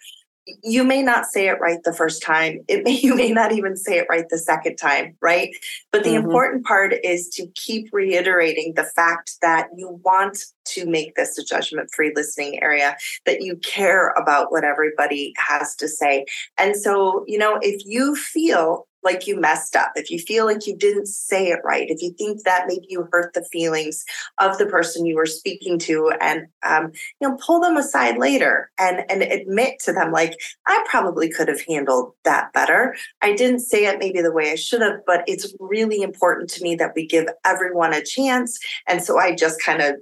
You 0.65 0.83
may 0.83 1.03
not 1.03 1.27
say 1.27 1.47
it 1.47 1.61
right 1.61 1.79
the 1.85 1.93
first 1.93 2.21
time. 2.21 2.65
It 2.67 2.83
may 2.83 2.91
you 3.03 3.15
may 3.15 3.31
not 3.31 3.53
even 3.53 3.77
say 3.77 3.99
it 3.99 4.07
right 4.11 4.29
the 4.29 4.39
second 4.39 4.77
time 4.77 5.17
right? 5.21 5.51
But 5.93 6.03
the 6.03 6.15
Mhm. 6.15 6.25
important 6.25 6.65
part 6.65 6.95
is 7.05 7.29
to 7.35 7.47
keep 7.55 7.91
reiterating 7.93 8.73
the 8.75 8.83
fact 8.85 9.37
that 9.41 9.69
you 9.77 10.01
want 10.05 10.39
to 10.65 10.87
make 10.87 11.15
this 11.15 11.39
a 11.39 11.45
judgment 11.45 11.91
free 11.95 12.13
listening 12.17 12.61
area 12.63 12.97
that 13.25 13.43
you 13.43 13.57
care 13.57 14.09
about 14.11 14.51
what 14.51 14.65
everybody 14.65 15.33
has 15.37 15.77
to 15.77 15.87
say. 15.87 16.25
And 16.59 16.77
so 16.77 17.25
you 17.29 17.39
know 17.39 17.59
if 17.63 17.83
you 17.87 18.17
feel 18.17 18.89
like 19.03 19.27
you 19.27 19.39
messed 19.41 19.77
up 19.77 19.93
if 19.97 20.11
you 20.11 20.19
feel 20.19 20.45
like 20.45 20.67
you 20.67 20.77
didn't 20.77 21.07
say 21.07 21.49
it 21.49 21.61
right 21.65 21.91
if 21.91 22.01
you 22.03 22.13
think 22.13 22.43
that 22.45 22.65
maybe 22.67 22.87
you 22.89 23.09
hurt 23.11 23.33
the 23.35 23.45
feelings 23.45 24.05
of 24.39 24.59
the 24.59 24.67
person 24.67 25.07
you 25.07 25.17
were 25.17 25.27
speaking 25.27 25.79
to 25.79 26.13
and 26.21 26.47
um, 26.63 26.93
you 27.21 27.29
know 27.29 27.37
pull 27.45 27.61
them 27.61 27.77
aside 27.77 28.19
later 28.19 28.71
and 28.79 29.05
and 29.11 29.23
admit 29.23 29.79
to 29.79 29.93
them 29.93 30.13
like 30.13 30.39
i 30.67 30.85
probably 30.89 31.31
could 31.31 31.49
have 31.49 31.61
handled 31.69 32.13
that 32.25 32.53
better. 32.53 32.95
I 33.21 33.35
didn't 33.35 33.61
say 33.61 33.87
it 33.87 33.99
maybe 33.99 34.21
the 34.21 34.33
way 34.33 34.51
i 34.51 34.55
should 34.55 34.83
have 34.83 35.01
but 35.07 35.25
it's 35.27 35.55
really 35.59 36.03
important 36.03 36.51
to 36.51 36.63
me 36.63 36.75
that 36.77 36.93
we 36.95 37.07
give 37.07 37.27
everyone 37.45 37.93
a 37.93 38.05
chance. 38.05 38.59
And 38.87 39.03
so 39.03 39.19
i 39.19 39.35
just 39.35 39.61
kind 39.63 39.83
of 39.83 39.97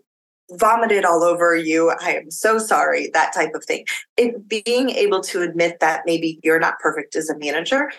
vomited 0.53 1.05
all 1.05 1.23
over 1.23 1.55
you 1.55 1.93
i 2.01 2.15
am 2.15 2.31
so 2.31 2.59
sorry 2.59 3.11
that 3.13 3.33
type 3.33 3.55
of 3.55 3.65
thing 3.65 3.85
it 4.17 4.49
being 4.49 4.91
able 4.91 5.21
to 5.21 5.43
admit 5.43 5.79
that 5.81 6.03
maybe 6.07 6.39
you're 6.43 6.61
not 6.61 6.79
perfect 6.81 7.17
as 7.17 7.29
a 7.29 7.39
manager 7.39 7.91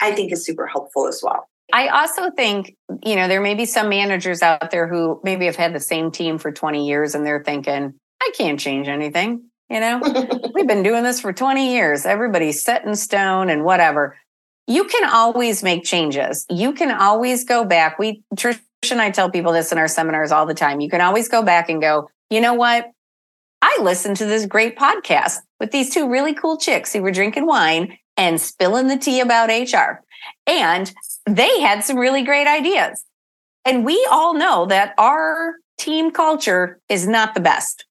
i 0.00 0.12
think 0.12 0.32
is 0.32 0.44
super 0.44 0.66
helpful 0.66 1.06
as 1.06 1.20
well 1.22 1.48
I 1.72 1.88
also 1.88 2.30
think, 2.30 2.76
you 3.04 3.14
know, 3.14 3.28
there 3.28 3.42
may 3.42 3.54
be 3.54 3.66
some 3.66 3.90
managers 3.90 4.40
out 4.42 4.70
there 4.70 4.88
who 4.88 5.20
maybe 5.22 5.44
have 5.44 5.56
had 5.56 5.74
the 5.74 5.80
same 5.80 6.10
team 6.10 6.38
for 6.38 6.50
20 6.50 6.86
years 6.88 7.14
and 7.14 7.26
they're 7.26 7.44
thinking, 7.44 7.94
I 8.22 8.30
can't 8.36 8.58
change 8.58 8.88
anything. 8.88 9.44
You 9.68 9.80
know, 9.80 10.00
we've 10.54 10.66
been 10.66 10.82
doing 10.82 11.04
this 11.04 11.20
for 11.20 11.32
20 11.32 11.72
years. 11.72 12.06
Everybody's 12.06 12.62
set 12.62 12.86
in 12.86 12.96
stone 12.96 13.50
and 13.50 13.64
whatever. 13.64 14.16
You 14.66 14.84
can 14.84 15.08
always 15.10 15.62
make 15.62 15.84
changes. 15.84 16.46
You 16.48 16.72
can 16.72 16.90
always 16.90 17.44
go 17.44 17.64
back. 17.64 17.98
We, 17.98 18.22
Trish 18.34 18.60
and 18.82 19.00
I 19.00 19.10
tell 19.10 19.30
people 19.30 19.52
this 19.52 19.72
in 19.72 19.78
our 19.78 19.88
seminars 19.88 20.32
all 20.32 20.46
the 20.46 20.54
time. 20.54 20.80
You 20.80 20.88
can 20.88 21.00
always 21.00 21.28
go 21.28 21.42
back 21.42 21.68
and 21.68 21.80
go, 21.80 22.08
you 22.30 22.40
know 22.40 22.54
what? 22.54 22.90
I 23.60 23.78
listened 23.82 24.16
to 24.18 24.26
this 24.26 24.46
great 24.46 24.78
podcast 24.78 25.38
with 25.58 25.72
these 25.72 25.92
two 25.92 26.08
really 26.08 26.32
cool 26.32 26.56
chicks 26.56 26.92
who 26.92 27.02
were 27.02 27.10
drinking 27.10 27.46
wine 27.46 27.98
and 28.16 28.40
spilling 28.40 28.86
the 28.86 28.96
tea 28.96 29.20
about 29.20 29.50
HR. 29.50 30.02
And 30.46 30.92
they 31.26 31.60
had 31.60 31.82
some 31.82 31.96
really 31.96 32.22
great 32.22 32.46
ideas. 32.46 33.04
And 33.64 33.84
we 33.84 34.06
all 34.10 34.34
know 34.34 34.66
that 34.66 34.94
our 34.96 35.56
team 35.76 36.10
culture 36.10 36.80
is 36.88 37.06
not 37.06 37.34
the 37.34 37.40
best. 37.40 37.84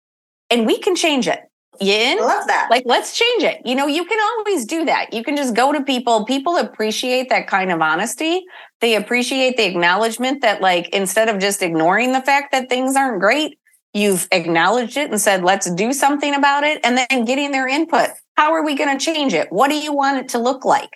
And 0.49 0.65
we 0.65 0.79
can 0.79 0.95
change 0.95 1.27
it. 1.27 1.41
In? 1.79 2.17
love 2.19 2.47
that 2.47 2.67
Like, 2.69 2.83
let's 2.85 3.17
change 3.17 3.43
it. 3.43 3.61
You 3.65 3.75
know, 3.75 3.87
you 3.87 4.05
can 4.05 4.19
always 4.19 4.65
do 4.65 4.85
that. 4.85 5.13
You 5.13 5.23
can 5.23 5.35
just 5.35 5.55
go 5.55 5.71
to 5.71 5.81
people. 5.81 6.25
People 6.25 6.57
appreciate 6.57 7.29
that 7.29 7.47
kind 7.47 7.71
of 7.71 7.81
honesty. 7.81 8.45
They 8.81 8.95
appreciate 8.95 9.57
the 9.57 9.65
acknowledgement 9.65 10.41
that, 10.41 10.61
like, 10.61 10.89
instead 10.89 11.29
of 11.29 11.39
just 11.39 11.61
ignoring 11.61 12.11
the 12.11 12.21
fact 12.21 12.51
that 12.51 12.69
things 12.69 12.95
aren't 12.95 13.19
great, 13.19 13.59
you've 13.93 14.27
acknowledged 14.31 14.97
it 14.97 15.09
and 15.09 15.19
said, 15.19 15.43
let's 15.43 15.69
do 15.71 15.93
something 15.93 16.35
about 16.35 16.63
it. 16.63 16.79
And 16.83 16.97
then 16.97 17.25
getting 17.25 17.51
their 17.51 17.67
input. 17.67 18.09
How 18.35 18.53
are 18.53 18.63
we 18.63 18.75
going 18.75 18.97
to 18.97 19.03
change 19.03 19.33
it? 19.33 19.51
What 19.51 19.69
do 19.69 19.75
you 19.75 19.93
want 19.93 20.17
it 20.17 20.29
to 20.29 20.39
look 20.39 20.65
like? 20.65 20.91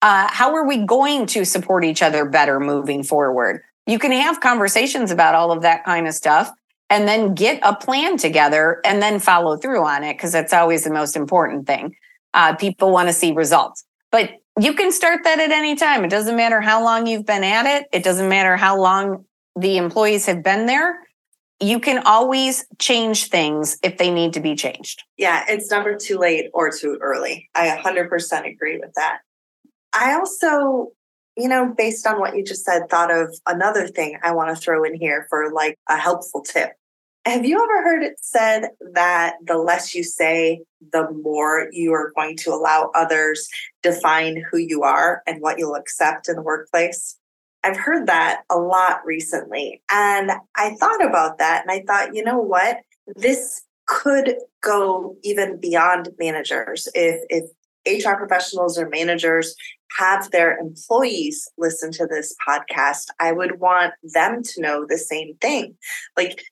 Uh, 0.00 0.26
how 0.30 0.54
are 0.54 0.66
we 0.66 0.78
going 0.78 1.26
to 1.26 1.44
support 1.44 1.84
each 1.84 2.02
other 2.02 2.24
better 2.24 2.58
moving 2.58 3.02
forward? 3.02 3.62
You 3.86 3.98
can 3.98 4.12
have 4.12 4.40
conversations 4.40 5.10
about 5.10 5.34
all 5.34 5.52
of 5.52 5.62
that 5.62 5.84
kind 5.84 6.08
of 6.08 6.14
stuff 6.14 6.50
and 6.90 7.08
then 7.08 7.34
get 7.34 7.60
a 7.62 7.74
plan 7.74 8.16
together 8.16 8.80
and 8.84 9.02
then 9.02 9.18
follow 9.18 9.56
through 9.56 9.84
on 9.84 10.04
it 10.04 10.14
because 10.14 10.32
that's 10.32 10.52
always 10.52 10.84
the 10.84 10.92
most 10.92 11.16
important 11.16 11.66
thing. 11.66 11.96
Uh, 12.34 12.54
people 12.54 12.90
want 12.90 13.08
to 13.08 13.12
see 13.12 13.32
results, 13.32 13.84
but 14.10 14.30
you 14.60 14.74
can 14.74 14.92
start 14.92 15.24
that 15.24 15.38
at 15.38 15.50
any 15.50 15.74
time. 15.74 16.04
It 16.04 16.10
doesn't 16.10 16.36
matter 16.36 16.60
how 16.60 16.82
long 16.84 17.06
you've 17.06 17.26
been 17.26 17.44
at 17.44 17.66
it, 17.66 17.88
it 17.92 18.02
doesn't 18.02 18.28
matter 18.28 18.56
how 18.56 18.78
long 18.78 19.24
the 19.56 19.76
employees 19.76 20.26
have 20.26 20.42
been 20.42 20.66
there. 20.66 21.00
You 21.60 21.78
can 21.78 22.02
always 22.04 22.64
change 22.78 23.26
things 23.26 23.78
if 23.82 23.96
they 23.96 24.10
need 24.10 24.32
to 24.32 24.40
be 24.40 24.56
changed. 24.56 25.04
Yeah, 25.16 25.44
it's 25.48 25.70
never 25.70 25.94
too 25.94 26.18
late 26.18 26.50
or 26.52 26.70
too 26.70 26.98
early. 27.00 27.48
I 27.54 27.68
100% 27.68 28.50
agree 28.50 28.78
with 28.78 28.92
that. 28.96 29.18
I 29.92 30.14
also, 30.14 30.92
you 31.36 31.48
know, 31.48 31.72
based 31.76 32.06
on 32.06 32.20
what 32.20 32.36
you 32.36 32.44
just 32.44 32.64
said, 32.64 32.88
thought 32.88 33.10
of 33.10 33.34
another 33.46 33.88
thing 33.88 34.18
I 34.22 34.32
want 34.32 34.54
to 34.54 34.60
throw 34.60 34.84
in 34.84 34.94
here 34.94 35.26
for 35.30 35.52
like 35.52 35.78
a 35.88 35.96
helpful 35.96 36.42
tip. 36.42 36.72
Have 37.24 37.44
you 37.46 37.56
ever 37.56 37.82
heard 37.82 38.02
it 38.02 38.16
said 38.20 38.70
that 38.94 39.34
the 39.46 39.56
less 39.56 39.94
you 39.94 40.02
say, 40.02 40.62
the 40.92 41.08
more 41.10 41.68
you 41.70 41.92
are 41.92 42.12
going 42.16 42.36
to 42.38 42.50
allow 42.50 42.90
others 42.96 43.48
define 43.82 44.42
who 44.50 44.58
you 44.58 44.82
are 44.82 45.22
and 45.26 45.40
what 45.40 45.58
you'll 45.58 45.76
accept 45.76 46.28
in 46.28 46.34
the 46.34 46.42
workplace? 46.42 47.16
I've 47.62 47.76
heard 47.76 48.08
that 48.08 48.42
a 48.50 48.58
lot 48.58 49.06
recently. 49.06 49.82
And 49.88 50.32
I 50.56 50.74
thought 50.74 51.04
about 51.04 51.38
that 51.38 51.62
and 51.62 51.70
I 51.70 51.84
thought, 51.86 52.14
you 52.14 52.24
know 52.24 52.40
what? 52.40 52.78
This 53.14 53.62
could 53.86 54.36
go 54.60 55.16
even 55.22 55.60
beyond 55.60 56.08
managers. 56.18 56.88
If 56.94 57.22
if 57.28 57.44
HR 57.86 58.16
professionals 58.16 58.78
or 58.78 58.88
managers 58.88 59.54
have 59.98 60.30
their 60.30 60.58
employees 60.58 61.48
listen 61.58 61.90
to 61.92 62.06
this 62.06 62.34
podcast, 62.46 63.06
I 63.20 63.32
would 63.32 63.60
want 63.60 63.94
them 64.02 64.42
to 64.42 64.60
know 64.60 64.86
the 64.88 64.98
same 64.98 65.36
thing. 65.40 65.76
Like, 66.16 66.42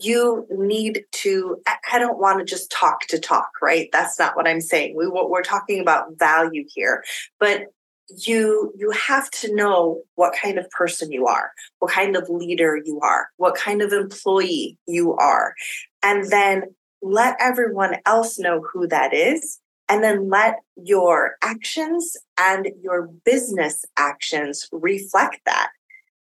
you 0.00 0.46
need 0.50 1.04
to 1.12 1.60
i 1.92 1.98
don't 1.98 2.18
want 2.18 2.38
to 2.38 2.46
just 2.46 2.70
talk 2.70 3.00
to 3.08 3.18
talk 3.18 3.50
right? 3.60 3.90
That's 3.92 4.18
not 4.18 4.34
what 4.36 4.48
i'm 4.48 4.60
saying. 4.60 4.96
We 4.96 5.06
we're 5.06 5.42
talking 5.42 5.80
about 5.80 6.18
value 6.18 6.64
here. 6.74 7.04
But 7.38 7.66
you 8.08 8.72
you 8.76 8.90
have 8.90 9.30
to 9.30 9.54
know 9.54 10.02
what 10.16 10.34
kind 10.40 10.58
of 10.58 10.68
person 10.70 11.12
you 11.12 11.26
are 11.26 11.50
what 11.78 11.92
kind 11.92 12.16
of 12.16 12.28
leader 12.28 12.80
you 12.84 13.00
are 13.00 13.28
what 13.36 13.54
kind 13.54 13.82
of 13.82 13.92
employee 13.92 14.78
you 14.86 15.14
are. 15.14 15.54
And 16.02 16.30
then 16.30 16.74
let 17.02 17.36
everyone 17.40 17.96
else 18.06 18.38
know 18.38 18.62
who 18.72 18.86
that 18.88 19.12
is 19.12 19.58
and 19.88 20.02
then 20.02 20.28
let 20.28 20.56
your 20.76 21.36
actions 21.42 22.16
and 22.38 22.68
your 22.82 23.10
business 23.24 23.84
actions 23.96 24.68
reflect 24.72 25.40
that 25.46 25.70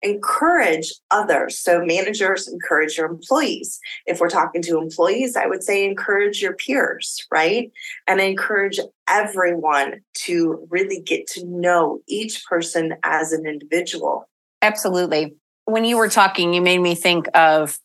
encourage 0.02 0.93
others. 1.12 1.60
So, 1.60 1.84
managers 1.84 2.48
encourage 2.48 2.98
your 2.98 3.08
employees. 3.08 3.80
If 4.06 4.19
we're 4.19 4.30
talking 4.30 4.62
to 4.63 4.78
employees, 4.78 5.36
I 5.36 5.48
would 5.48 5.63
say 5.63 5.86
encourage 5.86 6.41
your 6.41 6.54
peers, 6.54 7.26
right? 7.32 7.72
And 8.08 8.19
encourage 8.19 8.80
everyone 9.08 10.02
to 10.26 10.67
really 10.69 11.02
get 11.02 11.28
to 11.28 11.45
know 11.45 12.00
each 12.08 12.43
person 12.45 12.95
as 13.04 13.32
an 13.32 13.45
individual. 13.45 14.30
Absolutely. 14.62 15.36
When 15.65 15.86
you 15.86 15.98
were 15.98 16.10
talking, 16.10 16.54
you 16.54 16.62
made 16.62 16.80
me 16.80 16.95
think 16.95 17.28
of 17.34 17.78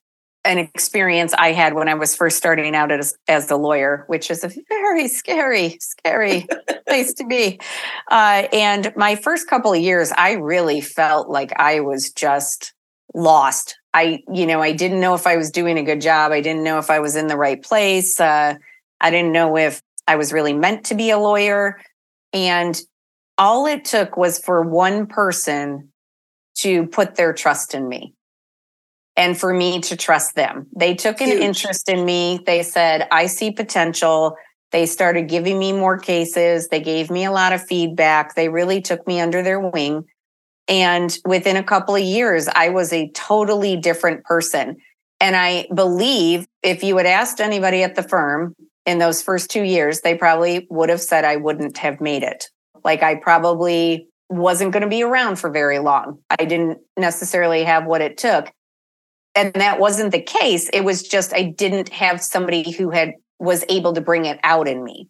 an 0.45 0.59
experience 0.59 1.33
I 1.35 1.53
had 1.53 1.75
when 1.75 1.89
I 1.89 1.95
was 1.95 2.15
first 2.15 2.37
starting 2.37 2.75
out 2.75 2.93
as, 2.93 3.17
as 3.29 3.51
a 3.51 3.57
lawyer, 3.57 4.05
which 4.09 4.31
is 4.31 4.45
a 4.45 4.53
very 4.69 5.09
scary, 5.09 5.79
scary 5.81 6.47
place 6.87 7.15
to 7.15 7.27
be. 7.27 7.59
Uh, 8.11 8.47
and 8.53 8.93
my 8.97 9.17
first 9.17 9.49
couple 9.49 9.73
of 9.73 9.81
years, 9.81 10.13
I 10.17 10.33
really 10.33 10.81
felt 10.81 11.29
like 11.29 11.53
I 11.57 11.81
was 11.81 12.11
just 12.13 12.75
lost. 13.15 13.79
I, 13.95 14.23
you 14.33 14.47
know, 14.47 14.61
I 14.61 14.73
didn't 14.73 15.01
know 15.01 15.15
if 15.15 15.27
I 15.27 15.37
was 15.37 15.51
doing 15.51 15.79
a 15.79 15.83
good 15.83 16.01
job. 16.01 16.33
I 16.33 16.41
didn't 16.41 16.65
know 16.65 16.79
if 16.79 16.91
I 16.91 16.99
was 16.99 17.17
in 17.17 17.29
the 17.29 17.37
right 17.37 17.63
place. 17.63 18.21
Uh, 18.21 18.57
I 19.01 19.11
didn't 19.11 19.33
know 19.33 19.57
if 19.57 19.81
I 20.07 20.17
was 20.17 20.33
really 20.33 20.53
meant 20.53 20.85
to 20.87 20.95
be 20.95 21.11
a 21.11 21.19
lawyer. 21.19 21.81
And 22.33 22.79
all 23.39 23.67
it 23.67 23.85
took 23.85 24.17
was 24.17 24.39
for 24.39 24.63
one 24.63 25.07
person 25.07 25.91
to 26.57 26.87
put 26.87 27.15
their 27.15 27.33
trust 27.33 27.75
in 27.75 27.89
me 27.89 28.15
and 29.17 29.39
for 29.39 29.55
me 29.55 29.81
to 29.81 29.97
trust 29.97 30.35
them. 30.35 30.67
They 30.77 30.95
took 30.95 31.21
an 31.21 31.29
Huge. 31.29 31.41
interest 31.41 31.89
in 31.89 32.05
me. 32.05 32.41
They 32.45 32.63
said, 32.63 33.07
I 33.11 33.27
see 33.27 33.51
potential. 33.51 34.37
They 34.73 34.87
started 34.87 35.29
giving 35.29 35.59
me 35.59 35.73
more 35.73 35.99
cases. 35.99 36.69
They 36.69 36.81
gave 36.81 37.11
me 37.11 37.25
a 37.25 37.31
lot 37.31 37.53
of 37.53 37.65
feedback. 37.65 38.35
They 38.35 38.49
really 38.49 38.81
took 38.81 39.07
me 39.07 39.21
under 39.21 39.43
their 39.43 39.61
wing. 39.61 40.05
And 40.67 41.17
within 41.25 41.57
a 41.57 41.63
couple 41.63 41.95
of 41.95 42.03
years, 42.03 42.49
I 42.49 42.71
was 42.71 42.93
a 42.93 43.11
totally 43.11 43.77
different 43.77 44.25
person. 44.25 44.79
And 45.21 45.37
I 45.37 45.69
believe 45.73 46.47
if 46.63 46.83
you 46.83 46.97
had 46.97 47.07
asked 47.07 47.41
anybody 47.41 47.83
at 47.83 47.95
the 47.95 48.03
firm 48.03 48.57
in 48.85 48.99
those 48.99 49.23
first 49.23 49.51
two 49.51 49.63
years, 49.63 50.01
they 50.01 50.17
probably 50.17 50.67
would 50.71 50.89
have 50.89 51.01
said 51.01 51.25
I 51.25 51.37
wouldn't 51.37 51.79
have 51.79 52.01
made 52.01 52.23
it. 52.23 52.51
Like 52.83 53.03
I 53.03 53.15
probably 53.15 54.09
wasn't 54.29 54.73
going 54.73 54.83
to 54.83 54.89
be 54.89 55.03
around 55.03 55.37
for 55.37 55.51
very 55.51 55.79
long. 55.79 56.19
I 56.31 56.45
didn't 56.45 56.79
necessarily 56.97 57.63
have 57.63 57.87
what 57.87 58.01
it 58.01 58.19
took 58.19 58.51
and 59.35 59.53
that 59.55 59.81
wasn't 59.81 60.13
the 60.13 60.21
case. 60.21 60.69
It 60.71 60.85
was 60.85 61.03
just 61.03 61.33
i 61.35 61.43
didn't 61.43 61.89
have 61.91 62.23
somebody 62.23 62.71
who 62.73 62.91
had 62.91 63.15
was 63.39 63.65
able 63.69 63.93
to 63.95 64.01
bring 64.01 64.25
it 64.25 64.39
out 64.43 64.69
in 64.69 64.85
me. 64.85 65.09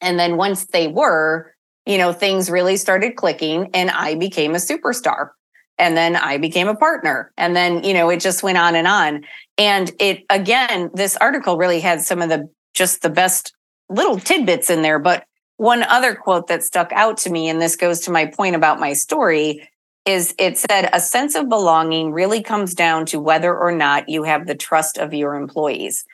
And 0.00 0.18
then 0.18 0.36
once 0.36 0.66
they 0.66 0.88
were 0.88 1.52
you 1.86 1.98
know 1.98 2.12
things 2.12 2.50
really 2.50 2.76
started 2.76 3.16
clicking 3.16 3.70
and 3.74 3.90
i 3.90 4.14
became 4.14 4.54
a 4.54 4.58
superstar. 4.58 5.30
And 5.78 5.96
then 5.96 6.16
i 6.16 6.38
became 6.38 6.68
a 6.68 6.76
partner. 6.76 7.32
And 7.36 7.56
then 7.56 7.84
you 7.84 7.94
know 7.94 8.10
it 8.10 8.20
just 8.20 8.42
went 8.42 8.58
on 8.58 8.74
and 8.74 8.86
on. 8.86 9.24
And 9.58 9.90
it 9.98 10.24
again 10.30 10.90
this 10.94 11.16
article 11.16 11.56
really 11.56 11.80
had 11.80 12.00
some 12.02 12.22
of 12.22 12.28
the 12.28 12.48
just 12.74 13.02
the 13.02 13.10
best 13.10 13.54
little 13.88 14.18
tidbits 14.18 14.70
in 14.70 14.82
there. 14.82 14.98
But 14.98 15.24
one 15.56 15.84
other 15.84 16.14
quote 16.14 16.48
that 16.48 16.64
stuck 16.64 16.92
out 16.92 17.16
to 17.18 17.30
me 17.30 17.48
and 17.48 17.60
this 17.60 17.76
goes 17.76 18.00
to 18.00 18.10
my 18.10 18.26
point 18.26 18.56
about 18.56 18.80
my 18.80 18.92
story 18.92 19.68
is 20.06 20.34
it 20.38 20.58
said 20.58 20.90
a 20.92 21.00
sense 21.00 21.34
of 21.34 21.48
belonging 21.48 22.12
really 22.12 22.42
comes 22.42 22.74
down 22.74 23.06
to 23.06 23.20
whether 23.20 23.56
or 23.56 23.72
not 23.72 24.08
you 24.08 24.22
have 24.24 24.46
the 24.46 24.54
trust 24.54 24.98
of 24.98 25.14
your 25.14 25.34
employees. 25.34 26.04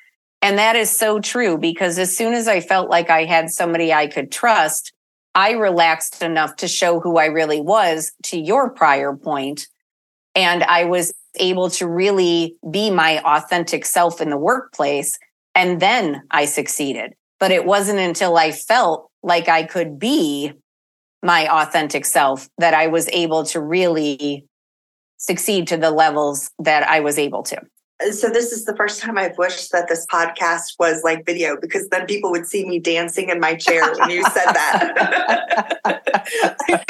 And 0.42 0.58
that 0.58 0.76
is 0.76 0.90
so 0.90 1.20
true 1.20 1.58
because 1.58 1.98
as 1.98 2.16
soon 2.16 2.32
as 2.34 2.48
I 2.48 2.60
felt 2.60 2.88
like 2.88 3.10
I 3.10 3.24
had 3.24 3.50
somebody 3.50 3.92
I 3.92 4.06
could 4.06 4.32
trust, 4.32 4.92
I 5.34 5.52
relaxed 5.52 6.22
enough 6.22 6.56
to 6.56 6.68
show 6.68 7.00
who 7.00 7.18
I 7.18 7.26
really 7.26 7.60
was 7.60 8.12
to 8.24 8.38
your 8.38 8.70
prior 8.70 9.14
point, 9.14 9.66
And 10.34 10.62
I 10.62 10.84
was 10.84 11.12
able 11.36 11.70
to 11.70 11.86
really 11.86 12.56
be 12.70 12.90
my 12.90 13.20
authentic 13.24 13.84
self 13.84 14.20
in 14.20 14.30
the 14.30 14.36
workplace. 14.36 15.18
And 15.54 15.80
then 15.80 16.22
I 16.30 16.46
succeeded. 16.46 17.14
But 17.38 17.50
it 17.50 17.64
wasn't 17.64 17.98
until 17.98 18.36
I 18.36 18.52
felt 18.52 19.10
like 19.22 19.48
I 19.48 19.64
could 19.64 19.98
be 19.98 20.52
my 21.22 21.48
authentic 21.48 22.04
self 22.04 22.48
that 22.58 22.74
I 22.74 22.86
was 22.86 23.08
able 23.08 23.44
to 23.46 23.60
really 23.60 24.46
succeed 25.18 25.68
to 25.68 25.76
the 25.76 25.90
levels 25.90 26.50
that 26.58 26.88
I 26.88 27.00
was 27.00 27.18
able 27.18 27.42
to. 27.44 27.60
So 28.12 28.30
this 28.30 28.50
is 28.50 28.64
the 28.64 28.74
first 28.74 29.02
time 29.02 29.18
I've 29.18 29.36
wished 29.36 29.72
that 29.72 29.88
this 29.88 30.06
podcast 30.06 30.78
was 30.78 31.02
like 31.04 31.26
video 31.26 31.58
because 31.60 31.86
then 31.90 32.06
people 32.06 32.30
would 32.30 32.46
see 32.46 32.66
me 32.66 32.78
dancing 32.78 33.28
in 33.28 33.38
my 33.40 33.54
chair 33.54 33.82
when 33.98 34.08
you 34.08 34.22
said 34.22 34.46
that. 34.46 35.74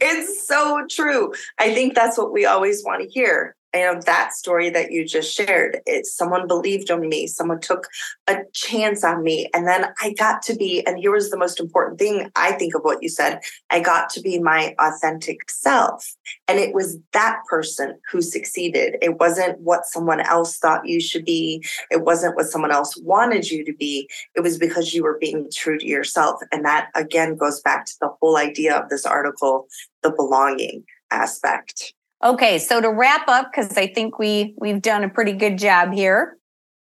it's 0.00 0.46
so 0.46 0.86
true. 0.88 1.32
I 1.58 1.74
think 1.74 1.96
that's 1.96 2.16
what 2.16 2.32
we 2.32 2.46
always 2.46 2.84
want 2.84 3.02
to 3.02 3.08
hear 3.08 3.56
you 3.74 3.80
know 3.80 4.00
that 4.06 4.32
story 4.32 4.70
that 4.70 4.90
you 4.90 5.06
just 5.06 5.34
shared 5.34 5.80
it 5.86 6.06
someone 6.06 6.46
believed 6.46 6.90
in 6.90 7.08
me 7.08 7.26
someone 7.26 7.60
took 7.60 7.88
a 8.28 8.38
chance 8.52 9.04
on 9.04 9.22
me 9.22 9.48
and 9.54 9.66
then 9.66 9.86
i 10.00 10.12
got 10.14 10.42
to 10.42 10.54
be 10.54 10.84
and 10.86 10.98
here 10.98 11.12
was 11.12 11.30
the 11.30 11.38
most 11.38 11.60
important 11.60 11.98
thing 11.98 12.30
i 12.36 12.52
think 12.52 12.74
of 12.74 12.82
what 12.82 13.02
you 13.02 13.08
said 13.08 13.40
i 13.70 13.80
got 13.80 14.08
to 14.08 14.20
be 14.20 14.38
my 14.38 14.74
authentic 14.78 15.50
self. 15.50 16.14
And 16.48 16.58
it 16.58 16.74
was 16.74 16.98
that 17.12 17.40
person 17.48 17.98
who 18.10 18.20
succeeded. 18.22 18.96
It 19.00 19.18
wasn't 19.18 19.60
what 19.60 19.86
someone 19.86 20.20
else 20.20 20.58
thought 20.58 20.88
you 20.88 21.00
should 21.00 21.24
be. 21.24 21.64
It 21.90 22.02
wasn't 22.02 22.36
what 22.36 22.46
someone 22.46 22.72
else 22.72 22.96
wanted 22.96 23.50
you 23.50 23.64
to 23.64 23.72
be. 23.72 24.08
It 24.34 24.40
was 24.40 24.58
because 24.58 24.92
you 24.92 25.02
were 25.02 25.18
being 25.18 25.48
true 25.52 25.78
to 25.78 25.86
yourself. 25.86 26.40
And 26.52 26.64
that 26.64 26.88
again 26.94 27.36
goes 27.36 27.60
back 27.60 27.86
to 27.86 27.92
the 28.00 28.10
whole 28.20 28.36
idea 28.36 28.76
of 28.76 28.88
this 28.88 29.06
article 29.06 29.66
the 30.02 30.10
belonging 30.10 30.84
aspect 31.10 31.94
Okay, 32.24 32.58
so 32.58 32.80
to 32.80 32.90
wrap 32.90 33.28
up, 33.28 33.50
because 33.52 33.76
I 33.76 33.86
think 33.86 34.18
we 34.18 34.54
we've 34.56 34.80
done 34.80 35.04
a 35.04 35.10
pretty 35.10 35.34
good 35.34 35.58
job 35.58 35.92
here. 35.92 36.38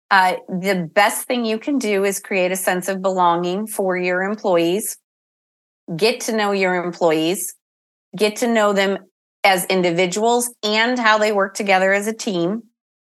Uh, 0.10 0.38
the 0.50 0.90
best 0.92 1.28
thing 1.28 1.46
you 1.46 1.60
can 1.60 1.78
do 1.78 2.06
is 2.06 2.20
create 2.20 2.52
a 2.52 2.56
sense 2.56 2.88
of 2.88 3.04
belonging 3.04 3.68
for 3.68 3.96
your 3.96 4.24
employees. 4.24 4.98
Get 5.96 6.22
to 6.22 6.36
know 6.36 6.54
your 6.54 6.84
employees. 6.84 7.54
Get 8.16 8.38
to 8.38 8.48
know 8.48 8.74
them 8.74 8.98
as 9.44 9.66
individuals 9.66 10.52
and 10.64 10.98
how 10.98 11.20
they 11.20 11.32
work 11.32 11.54
together 11.54 11.94
as 11.94 12.08
a 12.08 12.14
team. 12.14 12.64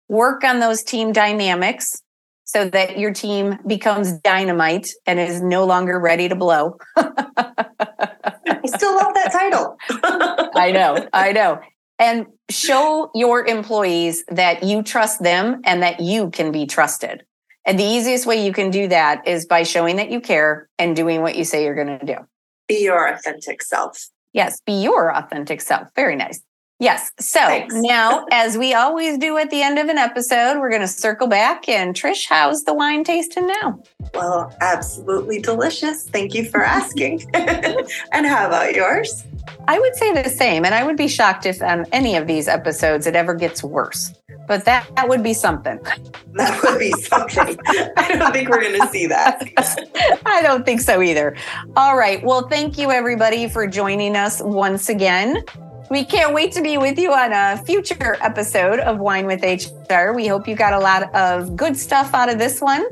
Work 0.08 0.44
on 0.44 0.58
those 0.58 0.82
team 0.82 1.12
dynamics 1.12 2.02
so 2.44 2.68
that 2.68 2.98
your 2.98 3.14
team 3.14 3.56
becomes 3.66 4.12
dynamite 4.12 4.90
and 5.06 5.18
is 5.18 5.40
no 5.40 5.64
longer 5.64 5.98
ready 5.98 6.28
to 6.28 6.34
blow. 6.34 6.76
I 6.96 8.60
still 8.66 8.94
love 8.94 9.14
that 9.14 9.30
title. 9.32 9.76
I 10.54 10.70
know, 10.72 11.08
I 11.14 11.32
know 11.32 11.60
and 12.00 12.26
show 12.48 13.10
your 13.14 13.46
employees 13.46 14.24
that 14.28 14.64
you 14.64 14.82
trust 14.82 15.22
them 15.22 15.60
and 15.64 15.82
that 15.82 16.00
you 16.00 16.30
can 16.30 16.50
be 16.50 16.66
trusted. 16.66 17.24
And 17.66 17.78
the 17.78 17.84
easiest 17.84 18.26
way 18.26 18.44
you 18.44 18.52
can 18.52 18.70
do 18.70 18.88
that 18.88 19.28
is 19.28 19.44
by 19.44 19.62
showing 19.62 19.96
that 19.96 20.10
you 20.10 20.20
care 20.20 20.68
and 20.78 20.96
doing 20.96 21.20
what 21.20 21.36
you 21.36 21.44
say 21.44 21.62
you're 21.62 21.74
going 21.74 21.98
to 21.98 22.06
do. 22.06 22.16
Be 22.66 22.82
your 22.82 23.06
authentic 23.06 23.62
self. 23.62 24.08
Yes, 24.32 24.60
be 24.64 24.82
your 24.82 25.14
authentic 25.14 25.60
self. 25.60 25.88
Very 25.94 26.16
nice. 26.16 26.40
Yes. 26.78 27.12
So 27.20 27.40
Thanks. 27.40 27.74
now, 27.76 28.24
as 28.32 28.56
we 28.56 28.72
always 28.72 29.18
do 29.18 29.36
at 29.36 29.50
the 29.50 29.60
end 29.60 29.78
of 29.78 29.88
an 29.88 29.98
episode, 29.98 30.58
we're 30.58 30.70
going 30.70 30.80
to 30.80 30.88
circle 30.88 31.26
back. 31.26 31.68
And 31.68 31.94
Trish, 31.94 32.24
how's 32.26 32.64
the 32.64 32.72
wine 32.72 33.04
tasting 33.04 33.46
now? 33.46 33.82
Well, 34.14 34.56
absolutely 34.62 35.40
delicious. 35.40 36.08
Thank 36.08 36.32
you 36.32 36.48
for 36.48 36.64
asking. 36.64 37.28
and 37.34 38.26
how 38.26 38.46
about 38.46 38.74
yours? 38.74 39.24
I 39.68 39.78
would 39.78 39.94
say 39.94 40.12
the 40.12 40.28
same. 40.28 40.64
And 40.64 40.74
I 40.74 40.82
would 40.84 40.96
be 40.96 41.08
shocked 41.08 41.46
if 41.46 41.62
on 41.62 41.86
any 41.92 42.16
of 42.16 42.26
these 42.26 42.48
episodes 42.48 43.06
it 43.06 43.14
ever 43.14 43.34
gets 43.34 43.62
worse. 43.62 44.12
But 44.46 44.64
that, 44.64 44.86
that 44.96 45.08
would 45.08 45.22
be 45.22 45.34
something. 45.34 45.78
That 46.34 46.62
would 46.62 46.78
be 46.78 46.92
something. 46.92 47.58
I 47.96 48.16
don't 48.16 48.32
think 48.32 48.48
we're 48.48 48.62
going 48.62 48.80
to 48.80 48.86
see 48.86 49.08
that. 49.08 49.42
I 50.26 50.40
don't 50.42 50.64
think 50.64 50.80
so 50.80 51.02
either. 51.02 51.36
All 51.76 51.96
right. 51.96 52.24
Well, 52.24 52.46
thank 52.48 52.78
you, 52.78 52.92
everybody, 52.92 53.48
for 53.48 53.66
joining 53.66 54.14
us 54.14 54.40
once 54.40 54.88
again. 54.88 55.42
We 55.90 56.04
can't 56.04 56.32
wait 56.32 56.52
to 56.52 56.62
be 56.62 56.78
with 56.78 57.00
you 57.00 57.12
on 57.12 57.32
a 57.32 57.60
future 57.64 58.16
episode 58.20 58.78
of 58.78 58.98
Whine 58.98 59.26
with 59.26 59.42
HR. 59.42 60.12
We 60.12 60.28
hope 60.28 60.46
you 60.46 60.54
got 60.54 60.72
a 60.72 60.78
lot 60.78 61.12
of 61.16 61.56
good 61.56 61.76
stuff 61.76 62.14
out 62.14 62.28
of 62.28 62.38
this 62.38 62.60
one. 62.60 62.86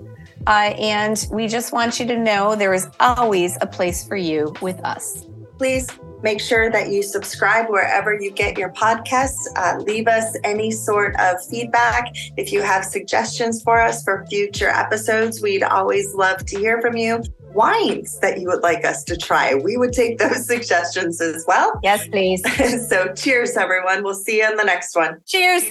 Uh, 0.49 0.75
and 0.77 1.29
we 1.31 1.47
just 1.47 1.73
want 1.73 2.01
you 2.01 2.07
to 2.07 2.19
know 2.19 2.57
there 2.57 2.75
is 2.75 2.89
always 2.99 3.57
a 3.61 3.67
place 3.67 4.05
for 4.05 4.17
you 4.17 4.53
with 4.61 4.85
us. 4.85 5.27
Please 5.59 5.89
Make 6.23 6.41
sure 6.41 6.71
that 6.71 6.91
you 6.91 7.03
subscribe 7.03 7.69
wherever 7.69 8.15
you 8.15 8.31
get 8.31 8.59
your 8.59 8.71
podcasts. 8.71 9.47
Uh, 9.57 9.79
leave 9.79 10.09
us 10.09 10.37
any 10.45 10.71
sort 10.71 11.15
of 11.19 11.45
feedback. 11.47 12.13
If 12.37 12.53
you 12.53 12.63
have 12.63 12.85
suggestions 12.85 13.63
for 13.63 13.81
us 13.81 14.03
for 14.03 14.27
future 14.29 14.69
episodes, 14.69 15.41
we'd 15.41 15.63
always 15.63 16.15
love 16.15 16.45
to 16.47 16.59
hear 16.59 16.81
from 16.81 16.97
you. 16.97 17.23
Wines 17.55 18.19
that 18.21 18.41
you 18.41 18.49
would 18.49 18.63
like 18.63 18.85
us 18.85 19.03
to 19.05 19.17
try, 19.17 19.55
we 19.55 19.77
would 19.77 19.93
take 19.93 20.19
those 20.19 20.47
suggestions 20.47 21.21
as 21.21 21.45
well. 21.47 21.79
Yes, 21.83 22.07
please. 22.09 22.43
so, 22.89 23.13
cheers, 23.15 23.57
everyone. 23.57 24.03
We'll 24.03 24.15
see 24.15 24.39
you 24.39 24.51
in 24.51 24.57
the 24.57 24.65
next 24.65 24.95
one. 24.95 25.21
Cheers. 25.27 25.71